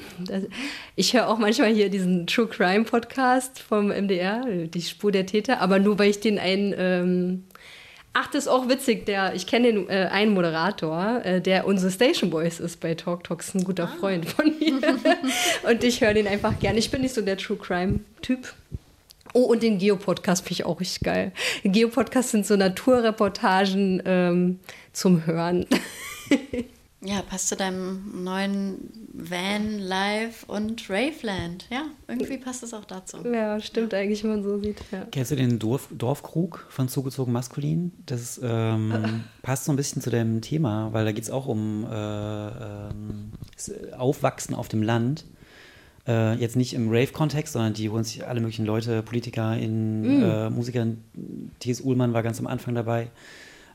Ich 0.95 1.13
höre 1.13 1.27
auch 1.27 1.37
manchmal 1.37 1.73
hier 1.73 1.89
diesen 1.89 2.25
True 2.25 2.47
Crime 2.47 2.85
Podcast 2.85 3.59
vom 3.59 3.89
MDR, 3.89 4.45
die 4.45 4.81
Spur 4.81 5.11
der 5.11 5.25
Täter, 5.25 5.61
aber 5.61 5.77
nur 5.77 5.99
weil 5.99 6.09
ich 6.09 6.21
den 6.21 6.39
einen 6.39 6.73
ähm, 6.77 7.43
Ach, 8.17 8.27
das 8.27 8.45
ist 8.45 8.47
auch 8.47 8.69
witzig. 8.69 9.05
Der, 9.07 9.35
ich 9.35 9.45
kenne 9.45 9.73
den 9.73 9.89
äh, 9.89 10.07
einen 10.09 10.33
Moderator, 10.33 11.19
äh, 11.25 11.41
der 11.41 11.67
unsere 11.67 11.91
Station 11.91 12.31
Voice 12.31 12.61
ist 12.61 12.79
bei 12.79 12.93
Talk 12.93 13.25
Talks, 13.25 13.53
ein 13.53 13.65
guter 13.65 13.91
ah. 13.93 13.99
Freund 13.99 14.25
von 14.25 14.57
mir. 14.57 14.79
und 15.69 15.83
ich 15.83 15.99
höre 15.99 16.13
den 16.13 16.25
einfach 16.25 16.57
gerne. 16.59 16.79
Ich 16.79 16.89
bin 16.89 17.01
nicht 17.01 17.13
so 17.13 17.21
der 17.21 17.35
True 17.35 17.57
Crime 17.57 17.99
Typ. 18.21 18.53
Oh, 19.33 19.41
und 19.41 19.61
den 19.63 19.79
Geopodcast 19.79 20.43
finde 20.43 20.53
ich 20.53 20.65
auch 20.65 20.79
richtig 20.79 21.03
geil. 21.03 21.33
Geopodcasts 21.65 22.31
sind 22.31 22.45
so 22.45 22.55
Naturreportagen 22.55 24.01
ähm, 24.05 24.59
zum 24.93 25.25
Hören. 25.25 25.65
Ja, 27.05 27.22
passt 27.22 27.50
zu 27.50 27.55
deinem 27.55 28.24
neuen 28.24 28.89
Van, 29.13 29.77
Live 29.77 30.44
und 30.48 30.89
Raveland. 30.89 31.68
Ja, 31.70 31.83
irgendwie 32.07 32.37
passt 32.37 32.63
es 32.63 32.74
auch 32.74 32.85
dazu. 32.85 33.18
Ja, 33.31 33.59
stimmt 33.59 33.94
ja. 33.94 34.00
eigentlich, 34.00 34.24
wenn 34.24 34.31
man 34.31 34.44
so 34.44 34.59
sieht. 34.59 34.81
Ja. 34.91 35.05
Kennst 35.11 35.29
du 35.29 35.35
den 35.35 35.59
Dorf, 35.59 35.87
Dorfkrug 35.91 36.65
von 36.70 36.87
Zugezogen 36.89 37.31
Maskulin? 37.31 37.91
Das 38.07 38.39
ähm, 38.44 38.91
äh. 38.91 39.07
passt 39.44 39.65
so 39.65 39.72
ein 39.72 39.75
bisschen 39.75 40.01
zu 40.01 40.09
deinem 40.09 40.41
Thema, 40.41 40.94
weil 40.94 41.05
da 41.05 41.11
geht 41.11 41.24
es 41.24 41.29
auch 41.29 41.46
um 41.46 41.85
äh, 41.85 42.48
äh, 42.48 43.94
Aufwachsen 43.96 44.55
auf 44.55 44.68
dem 44.68 44.81
Land. 44.81 45.25
Äh, 46.07 46.33
jetzt 46.35 46.55
nicht 46.55 46.74
im 46.74 46.89
Rave-Kontext, 46.89 47.53
sondern 47.53 47.74
die 47.74 47.89
holen 47.89 48.03
sich 48.03 48.27
alle 48.27 48.39
möglichen 48.39 48.65
Leute, 48.65 49.03
Politiker, 49.03 49.55
in, 49.55 50.22
mm. 50.22 50.53
Musiker. 50.53 50.87
T.S. 51.59 51.81
Ullmann 51.81 52.13
war 52.13 52.24
ganz 52.24 52.39
am 52.39 52.48
Anfang 52.48 52.74
dabei. 52.74 53.09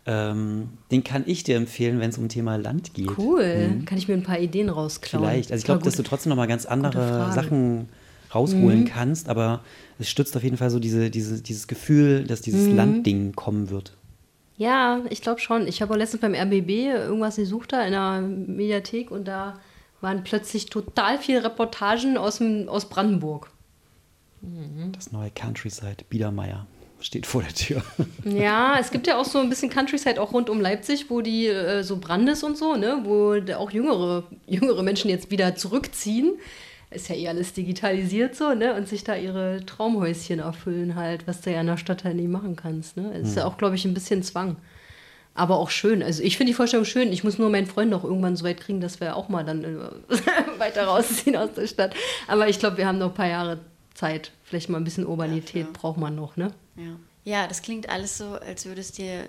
Ähm, 0.07 0.71
den 0.91 1.05
kann 1.05 1.25
ich 1.27 1.45
dir 1.45 1.57
empfehlen, 1.57 2.01
wenn 2.01 2.11
es 2.11 2.19
um 2.19 2.29
Thema 2.29 2.57
Land 2.57 2.95
geht. 2.95 3.19
Cool. 3.19 3.69
Mhm. 3.69 3.85
Kann 3.85 3.99
ich 3.99 4.09
mir 4.09 4.15
ein 4.15 4.23
paar 4.23 4.39
Ideen 4.39 4.69
rausklauen? 4.69 5.25
Vielleicht. 5.25 5.53
Also 5.53 5.61
ich 5.61 5.67
glaube, 5.67 5.83
dass 5.83 5.97
du 5.97 6.03
trotzdem 6.03 6.31
noch 6.31 6.37
mal 6.37 6.47
ganz 6.47 6.65
andere 6.67 7.31
Sachen 7.33 7.89
rausholen 8.35 8.81
mhm. 8.81 8.85
kannst, 8.87 9.29
aber 9.29 9.61
es 9.99 10.09
stützt 10.09 10.37
auf 10.37 10.43
jeden 10.43 10.57
Fall 10.57 10.71
so 10.71 10.79
diese, 10.79 11.11
diese, 11.11 11.43
dieses 11.43 11.67
Gefühl, 11.67 12.25
dass 12.25 12.41
dieses 12.41 12.69
mhm. 12.69 12.77
Landding 12.77 13.33
kommen 13.35 13.71
wird. 13.71 13.97
Ja, 14.57 15.01
ich 15.11 15.23
glaube 15.23 15.41
schon. 15.41 15.67
Ich 15.67 15.83
habe 15.83 15.93
auch 15.93 15.99
letztens 15.99 16.21
beim 16.21 16.35
RBB 16.35 16.71
irgendwas 16.93 17.37
gesucht 17.37 17.73
da 17.73 17.85
in 17.85 17.93
der 17.93 18.21
Mediathek 18.21 19.11
und 19.11 19.27
da 19.27 19.59
waren 20.01 20.25
plötzlich 20.25 20.67
total 20.67 21.19
viele 21.19 21.45
Reportagen 21.45 22.17
aus, 22.17 22.39
dem, 22.39 22.69
aus 22.69 22.89
Brandenburg. 22.89 23.51
Das 24.93 25.13
neue 25.13 25.31
Countryside, 25.31 26.05
Biedermeier 26.09 26.67
steht 27.01 27.27
vor 27.27 27.43
der 27.43 27.55
Tür. 27.55 27.83
Ja, 28.25 28.77
es 28.79 28.91
gibt 28.91 29.07
ja 29.07 29.19
auch 29.19 29.25
so 29.25 29.39
ein 29.39 29.49
bisschen 29.49 29.71
Countryside 29.71 30.21
auch 30.21 30.33
rund 30.33 30.51
um 30.51 30.61
Leipzig, 30.61 31.11
wo 31.11 31.21
die 31.21 31.47
äh, 31.47 31.83
so 31.83 31.97
Brandes 31.97 32.43
und 32.43 32.57
so, 32.57 32.77
ne, 32.77 33.01
wo 33.05 33.35
auch 33.55 33.71
jüngere, 33.71 34.25
jüngere 34.47 34.83
Menschen 34.83 35.11
jetzt 35.11 35.31
wieder 35.31 35.57
zurückziehen. 35.57 36.39
Ist 36.91 37.09
ja 37.09 37.15
eh 37.15 37.29
alles 37.29 37.53
digitalisiert 37.53 38.35
so, 38.35 38.53
ne? 38.53 38.75
Und 38.75 38.89
sich 38.89 39.05
da 39.05 39.15
ihre 39.15 39.65
Traumhäuschen 39.65 40.41
erfüllen 40.41 40.97
halt, 40.97 41.27
was 41.27 41.41
du 41.41 41.53
ja 41.53 41.61
in 41.61 41.69
der 41.69 41.77
Stadt 41.77 42.05
halt 42.05 42.17
nie 42.17 42.27
machen 42.27 42.57
kannst. 42.57 42.97
Ne? 42.97 43.13
Es 43.15 43.29
ist 43.29 43.37
ja 43.37 43.45
hm. 43.45 43.51
auch, 43.51 43.59
glaube 43.59 43.77
ich, 43.77 43.85
ein 43.85 43.95
bisschen 43.95 44.25
Zwang. 44.25 44.57
Aber 45.35 45.59
auch 45.59 45.71
schön. 45.71 46.03
Also 46.03 46.23
ich 46.25 46.37
finde 46.37 46.51
die 46.51 46.55
Vorstellung 46.55 46.85
schön. 46.85 47.13
Ich 47.13 47.23
muss 47.23 47.39
nur 47.39 47.49
meinen 47.49 47.67
Freund 47.67 47.91
noch 47.91 48.03
irgendwann 48.03 48.35
so 48.35 48.45
weit 48.45 48.61
kriegen, 48.61 48.81
dass 48.81 48.99
wir 49.01 49.15
auch 49.15 49.29
mal 49.29 49.45
dann 49.45 49.63
äh, 49.63 49.79
weiter 50.59 50.85
rausziehen 50.85 51.37
aus 51.37 51.53
der 51.55 51.69
Stadt. 51.69 51.95
Aber 52.27 52.49
ich 52.49 52.59
glaube, 52.59 52.77
wir 52.77 52.87
haben 52.87 52.99
noch 52.99 53.11
ein 53.11 53.15
paar 53.15 53.29
Jahre 53.29 53.61
Zeit. 54.01 54.33
Vielleicht 54.45 54.69
mal 54.71 54.79
ein 54.79 54.85
bisschen 54.85 55.07
Urbanität 55.07 55.67
ja, 55.67 55.73
braucht 55.73 55.99
man 55.99 56.15
noch, 56.15 56.37
ne? 56.37 56.53
Ja. 56.77 56.97
ja, 57.25 57.47
das 57.47 57.63
klingt 57.63 57.89
alles 57.89 58.17
so, 58.17 58.33
als 58.35 58.65
würde 58.65 58.81
es 58.81 58.93
dir 58.93 59.29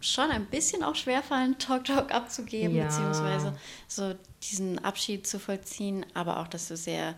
schon 0.00 0.30
ein 0.30 0.46
bisschen 0.46 0.82
auch 0.82 0.96
schwerfallen, 0.96 1.56
Talk 1.58 1.84
Talk 1.84 2.12
abzugeben, 2.12 2.74
ja. 2.74 2.84
beziehungsweise 2.84 3.54
so 3.86 4.14
diesen 4.42 4.80
Abschied 4.80 5.26
zu 5.26 5.38
vollziehen, 5.38 6.04
aber 6.14 6.40
auch, 6.40 6.48
dass 6.48 6.66
du 6.68 6.76
sehr 6.76 7.14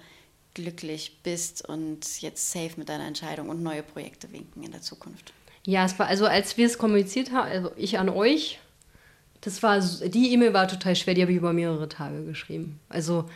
glücklich 0.52 1.18
bist 1.22 1.66
und 1.66 2.20
jetzt 2.20 2.52
safe 2.52 2.72
mit 2.76 2.88
deiner 2.88 3.06
Entscheidung 3.06 3.48
und 3.48 3.62
neue 3.62 3.82
Projekte 3.82 4.30
winken 4.30 4.62
in 4.62 4.70
der 4.70 4.82
Zukunft. 4.82 5.32
Ja, 5.64 5.84
es 5.86 5.98
war 5.98 6.06
also, 6.06 6.26
als 6.26 6.56
wir 6.58 6.66
es 6.66 6.76
kommuniziert 6.76 7.32
haben, 7.32 7.48
also 7.48 7.72
ich 7.76 7.98
an 7.98 8.10
euch, 8.10 8.60
das 9.40 9.62
war 9.62 9.80
die 9.80 10.32
E-Mail 10.32 10.52
war 10.52 10.68
total 10.68 10.94
schwer, 10.94 11.14
die 11.14 11.22
habe 11.22 11.32
ich 11.32 11.38
über 11.38 11.52
mehrere 11.54 11.88
Tage 11.88 12.24
geschrieben. 12.24 12.78
Also 12.88 13.28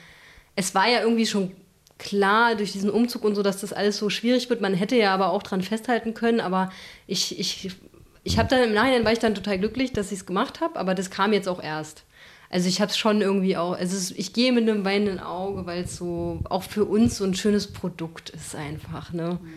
es 0.55 0.75
war 0.75 0.89
ja 0.89 1.01
irgendwie 1.01 1.27
schon 1.27 1.53
klar 1.99 2.55
durch 2.55 2.73
diesen 2.73 2.91
Umzug 2.91 3.25
und 3.25 3.35
so, 3.35 3.43
dass 3.43 3.61
das 3.61 3.73
alles 3.73 3.99
so 3.99 4.09
schwierig 4.09 4.49
wird. 4.51 4.61
Man 4.61 4.75
hätte 4.75 4.97
ja 4.97 5.13
aber 5.13 5.33
auch 5.33 5.43
dran 5.43 5.63
festhalten 5.63 6.15
können, 6.15 6.41
aber 6.41 6.71
ich, 7.07 7.39
ich, 7.39 7.71
ich 8.25 8.39
habe 8.39 8.49
dann 8.49 8.63
im 8.63 8.75
Nachhinein 8.75 9.05
war 9.05 9.13
ich 9.13 9.19
dann 9.19 9.35
total 9.35 9.59
glücklich, 9.59 9.93
dass 9.93 10.13
ich 10.13 10.21
es 10.21 10.27
gemacht 10.27 10.61
habe, 10.61 10.79
aber 10.79 10.95
das 10.95 11.11
kam 11.11 11.33
jetzt 11.33 11.49
auch 11.49 11.63
erst. 11.63 12.05
Also 12.51 12.69
ich 12.69 12.81
habe 12.81 12.91
es 12.91 12.97
schon 12.97 13.21
irgendwie 13.21 13.57
auch, 13.57 13.73
also 13.73 14.15
ich 14.17 14.33
gehe 14.33 14.53
mit 14.53 14.69
einem 14.69 14.85
weinenden 14.85 15.21
Auge, 15.21 15.67
weil 15.67 15.85
es 15.85 15.97
so 15.97 16.41
auch 16.49 16.63
für 16.63 16.85
uns 16.85 17.19
so 17.19 17.25
ein 17.25 17.35
schönes 17.35 17.67
Produkt 17.67 18.31
ist 18.31 18.55
einfach. 18.55 19.13
Ne? 19.13 19.39
Mhm. 19.43 19.49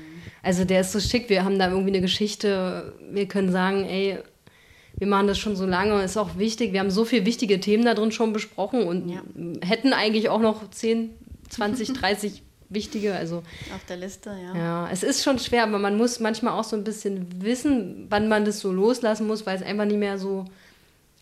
Also 0.43 0.65
der 0.65 0.81
ist 0.81 0.91
so 0.91 0.99
schick, 0.99 1.29
wir 1.29 1.45
haben 1.45 1.57
da 1.57 1.69
irgendwie 1.69 1.91
eine 1.91 2.01
Geschichte, 2.01 2.93
wir 3.11 3.27
können 3.27 3.51
sagen, 3.51 3.85
ey, 3.85 4.17
wir 4.97 5.07
machen 5.07 5.27
das 5.27 5.37
schon 5.37 5.55
so 5.55 5.65
lange, 5.65 6.03
ist 6.03 6.17
auch 6.17 6.37
wichtig, 6.37 6.73
wir 6.73 6.81
haben 6.81 6.91
so 6.91 7.05
viele 7.05 7.25
wichtige 7.25 7.59
Themen 7.59 7.85
da 7.85 7.93
drin 7.93 8.11
schon 8.11 8.33
besprochen 8.33 8.83
und 8.83 9.09
ja. 9.09 9.21
hätten 9.61 9.93
eigentlich 9.93 10.29
auch 10.29 10.41
noch 10.41 10.69
zehn 10.69 11.11
20, 11.51 11.93
30 11.93 12.43
wichtige. 12.69 13.13
Also, 13.15 13.37
Auf 13.73 13.85
der 13.87 13.97
Liste, 13.97 14.29
ja. 14.29 14.55
Ja, 14.55 14.89
es 14.91 15.03
ist 15.03 15.23
schon 15.23 15.39
schwer, 15.39 15.63
aber 15.63 15.79
man 15.79 15.97
muss 15.97 16.19
manchmal 16.19 16.53
auch 16.53 16.63
so 16.63 16.75
ein 16.75 16.83
bisschen 16.83 17.41
wissen, 17.41 18.07
wann 18.09 18.27
man 18.27 18.45
das 18.45 18.59
so 18.59 18.71
loslassen 18.71 19.27
muss, 19.27 19.45
weil 19.45 19.57
es 19.57 19.63
einfach 19.63 19.85
nicht 19.85 19.99
mehr 19.99 20.17
so 20.17 20.45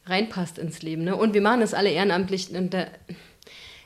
reinpasst 0.05 0.57
ins 0.57 0.81
Leben. 0.81 1.03
Ne? 1.03 1.15
Und 1.15 1.33
wir 1.33 1.41
machen 1.41 1.59
das 1.61 1.73
alle 1.73 1.91
ehrenamtlich. 1.91 2.49
Und 2.51 2.73
da, 2.73 2.87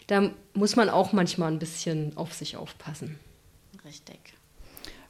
da 0.08 0.32
muss 0.54 0.76
man 0.76 0.90
auch 0.90 1.14
manchmal 1.14 1.52
ein 1.52 1.60
bisschen 1.60 2.16
auf 2.16 2.34
sich 2.34 2.58
aufpassen. 2.58 3.20
Richtig. 3.86 4.33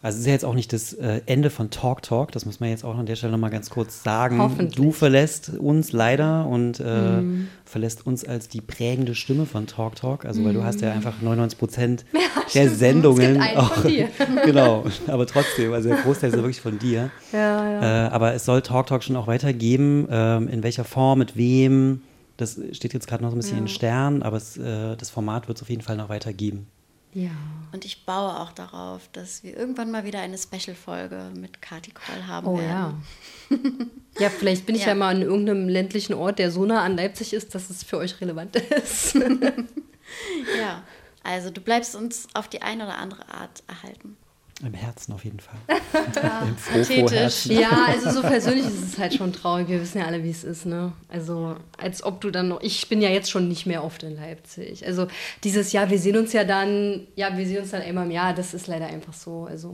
Also 0.04 0.18
es 0.18 0.20
ist 0.20 0.28
ja 0.28 0.34
jetzt 0.34 0.44
auch 0.44 0.54
nicht 0.54 0.74
das 0.74 0.92
äh, 0.92 1.22
Ende 1.28 1.50
von 1.50 1.70
Talk 1.70 2.02
Talk, 2.02 2.34
das 2.34 2.46
muss 2.46 2.60
man 2.60 2.70
jetzt 2.70 2.84
auch 2.84 2.98
an 2.98 3.06
der 3.06 3.16
Stelle 3.16 3.32
nochmal 3.32 3.52
ganz 3.52 3.70
kurz 3.70 4.04
sagen. 4.04 4.70
Du 4.76 4.92
verlässt 4.92 5.54
uns 5.58 5.94
leider 5.94 6.46
und 6.46 6.82
äh, 6.82 7.24
verlässt 7.63 8.06
uns 8.06 8.26
als 8.26 8.50
die 8.50 8.60
prägende 8.60 9.16
Stimme 9.16 9.46
von 9.46 9.66
Talk 9.66 9.96
Talk, 9.96 10.26
also 10.26 10.44
weil 10.44 10.54
du 10.54 10.62
hast 10.66 10.82
ja 10.82 10.92
einfach 10.92 11.22
99 11.22 11.58
Prozent 11.58 12.06
der 12.54 12.63
stimmt. 12.63 12.78
Sendungen. 12.78 13.39
Einen 13.39 13.62
von 13.66 13.89
dir. 13.89 14.10
genau, 14.46 14.84
aber 15.08 15.26
trotzdem, 15.26 15.72
also 15.72 15.88
der 15.88 16.00
Großteil 16.00 16.32
ist 16.32 16.36
ja 16.36 16.42
wirklich 16.42 16.60
von 16.60 16.80
dir. 16.80 17.10
Ja, 17.32 17.70
ja. 17.72 18.08
Äh, 18.08 18.10
aber 18.10 18.34
es 18.34 18.44
soll 18.44 18.62
Talk 18.62 18.88
Talk 18.88 19.06
schon 19.06 19.16
auch 19.16 19.28
weitergeben. 19.28 20.10
Ähm, 20.12 20.50
in 20.50 20.63
welcher 20.63 20.84
Form, 20.84 21.20
mit 21.20 21.38
wem, 21.38 22.02
das 22.36 22.60
steht 22.74 22.94
jetzt 22.94 23.08
gerade 23.08 23.24
noch 23.24 23.30
so 23.30 23.38
ein 23.38 23.39
bisschen 23.39 23.58
in 23.58 23.63
den 23.63 23.70
Sternen, 23.70 24.22
aber 24.22 24.36
es, 24.36 24.58
äh, 24.58 24.98
das 24.98 25.10
Format 25.10 25.48
wird 25.48 25.60
es 25.60 25.62
auf 25.62 25.70
jeden 25.70 25.82
Fall 25.82 25.96
noch 25.96 26.10
weitergeben. 26.10 26.68
Ja. 27.13 27.32
Und 27.71 27.86
ich 27.86 28.06
baue 28.06 28.39
auch 28.39 28.52
darauf, 28.52 29.08
dass 29.13 29.43
wir 29.43 29.58
irgendwann 29.58 29.89
mal 29.89 30.06
wieder 30.06 30.19
eine 30.19 30.38
Special-Folge 30.38 31.32
mit 31.36 31.62
Kati 31.62 31.91
Kroll 31.91 32.28
haben 32.28 32.47
Oh 32.47 32.58
werden. 32.58 33.04
ja. 33.49 33.58
Ja, 34.19 34.30
vielleicht 34.30 34.67
bin 34.67 34.76
ich 34.76 34.82
ja. 34.84 34.89
Ja. 34.89 34.95
mal 34.95 35.15
an 35.15 35.23
irgendeinem 35.23 35.67
ländlichen 35.67 36.13
Ort, 36.13 36.38
der 36.38 36.52
so 36.52 36.65
nah 36.65 36.84
an 36.84 36.95
Leipzig 36.95 37.34
ist, 37.34 37.56
dass 37.56 37.71
es 37.71 37.84
für 37.84 37.97
euch 37.97 38.19
relevant 38.21 38.56
ist. 38.56 39.15
Ja. 40.60 40.84
Also 41.23 41.49
du 41.49 41.62
bleibst 41.62 41.95
uns 41.95 42.28
auf 42.34 42.47
die 42.49 42.62
eine 42.62 42.84
oder 42.84 42.97
andere 42.97 43.28
Art 43.30 43.63
erhalten. 43.67 44.17
Im 44.65 44.73
Herzen 44.73 45.12
auf 45.13 45.26
jeden 45.26 45.39
Fall. 45.41 45.58
Ja, 45.67 46.41
Im 46.47 46.56
pathetisch. 46.56 47.47
Ja, 47.47 47.86
also 47.88 48.12
so 48.12 48.21
persönlich 48.21 48.65
ist 48.65 48.82
es 48.93 48.97
halt 48.97 49.13
schon 49.13 49.34
traurig. 49.34 49.67
Wir 49.67 49.82
wissen 49.82 49.97
ja 49.97 50.06
alle, 50.06 50.23
wie 50.23 50.30
es 50.30 50.43
ist, 50.45 50.65
ne? 50.65 50.93
Also, 51.10 51.58
als 51.78 52.02
ob 52.04 52.21
du 52.21 52.32
dann 52.32 52.47
noch. 52.47 52.62
Ich 52.62 52.88
bin 52.88 53.02
ja 53.02 53.10
jetzt 53.10 53.30
schon 53.30 53.49
nicht 53.49 53.65
mehr 53.65 53.84
oft 53.84 54.04
in 54.04 54.15
Leipzig. 54.15 54.86
Also, 54.86 55.08
dieses 55.43 55.73
Jahr, 55.73 55.89
wir 55.89 55.99
sehen 55.99 56.15
uns 56.17 56.32
ja 56.32 56.45
dann. 56.45 57.02
Ja, 57.15 57.36
wir 57.38 57.45
sehen 57.45 57.62
uns 57.62 57.71
dann 57.71 57.82
einmal 57.82 58.06
im 58.06 58.12
Jahr. 58.12 58.34
Das 58.34 58.54
ist 58.54 58.67
leider 58.67 58.86
einfach 58.88 59.13
so. 59.13 59.45
Also, 59.49 59.73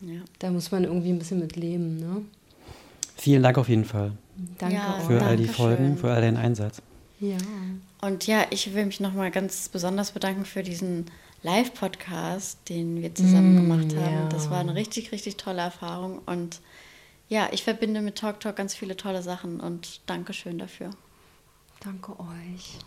Ja. 0.00 0.20
da 0.40 0.50
muss 0.50 0.72
man 0.72 0.82
irgendwie 0.84 1.10
ein 1.10 1.18
bisschen 1.18 1.38
mit 1.38 1.54
leben, 1.56 1.98
ne? 2.00 2.22
Vielen 3.16 3.42
Dank 3.42 3.58
auf 3.58 3.68
jeden 3.68 3.84
Fall 3.84 4.12
Danke 4.58 4.74
Ja, 4.76 4.98
für 5.06 5.20
all 5.22 5.36
die 5.36 5.44
Dankeschön. 5.44 5.54
Folgen, 5.54 5.96
für 5.98 6.10
all 6.10 6.22
deinen 6.22 6.38
Einsatz. 6.38 6.80
Ja. 7.20 7.36
Und 8.00 8.26
ja, 8.26 8.46
ich 8.48 8.72
will 8.74 8.86
mich 8.86 8.98
nochmal 8.98 9.30
ganz 9.30 9.68
besonders 9.68 10.12
bedanken 10.12 10.46
für 10.46 10.62
diesen 10.62 11.04
Live-Podcast, 11.42 12.68
den 12.68 13.00
wir 13.00 13.14
zusammen 13.14 13.56
gemacht 13.56 13.96
haben. 13.96 14.14
ja. 14.14 14.28
Das 14.28 14.50
war 14.50 14.60
eine 14.60 14.74
richtig, 14.74 15.12
richtig 15.12 15.36
tolle 15.36 15.62
Erfahrung. 15.62 16.20
Und 16.26 16.60
ja, 17.28 17.48
ich 17.52 17.64
verbinde 17.64 18.02
mit 18.02 18.16
Talk 18.16 18.40
Talk 18.40 18.56
ganz 18.56 18.74
viele 18.74 18.96
tolle 18.96 19.22
Sachen 19.22 19.60
und 19.60 20.00
Dankeschön 20.06 20.58
dafür. 20.58 20.90
Danke 21.80 22.14
euch. 22.20 22.78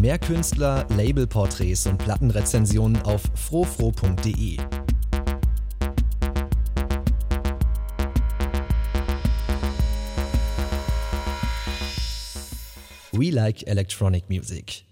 Mehr 0.00 0.18
Künstler, 0.18 0.86
Labelporträts 0.96 1.86
und 1.86 1.98
Plattenrezensionen 1.98 3.02
auf 3.02 3.22
frofro.de. 3.34 4.56
We 13.12 13.32
like 13.32 13.64
electronic 13.66 14.30
music. 14.30 14.84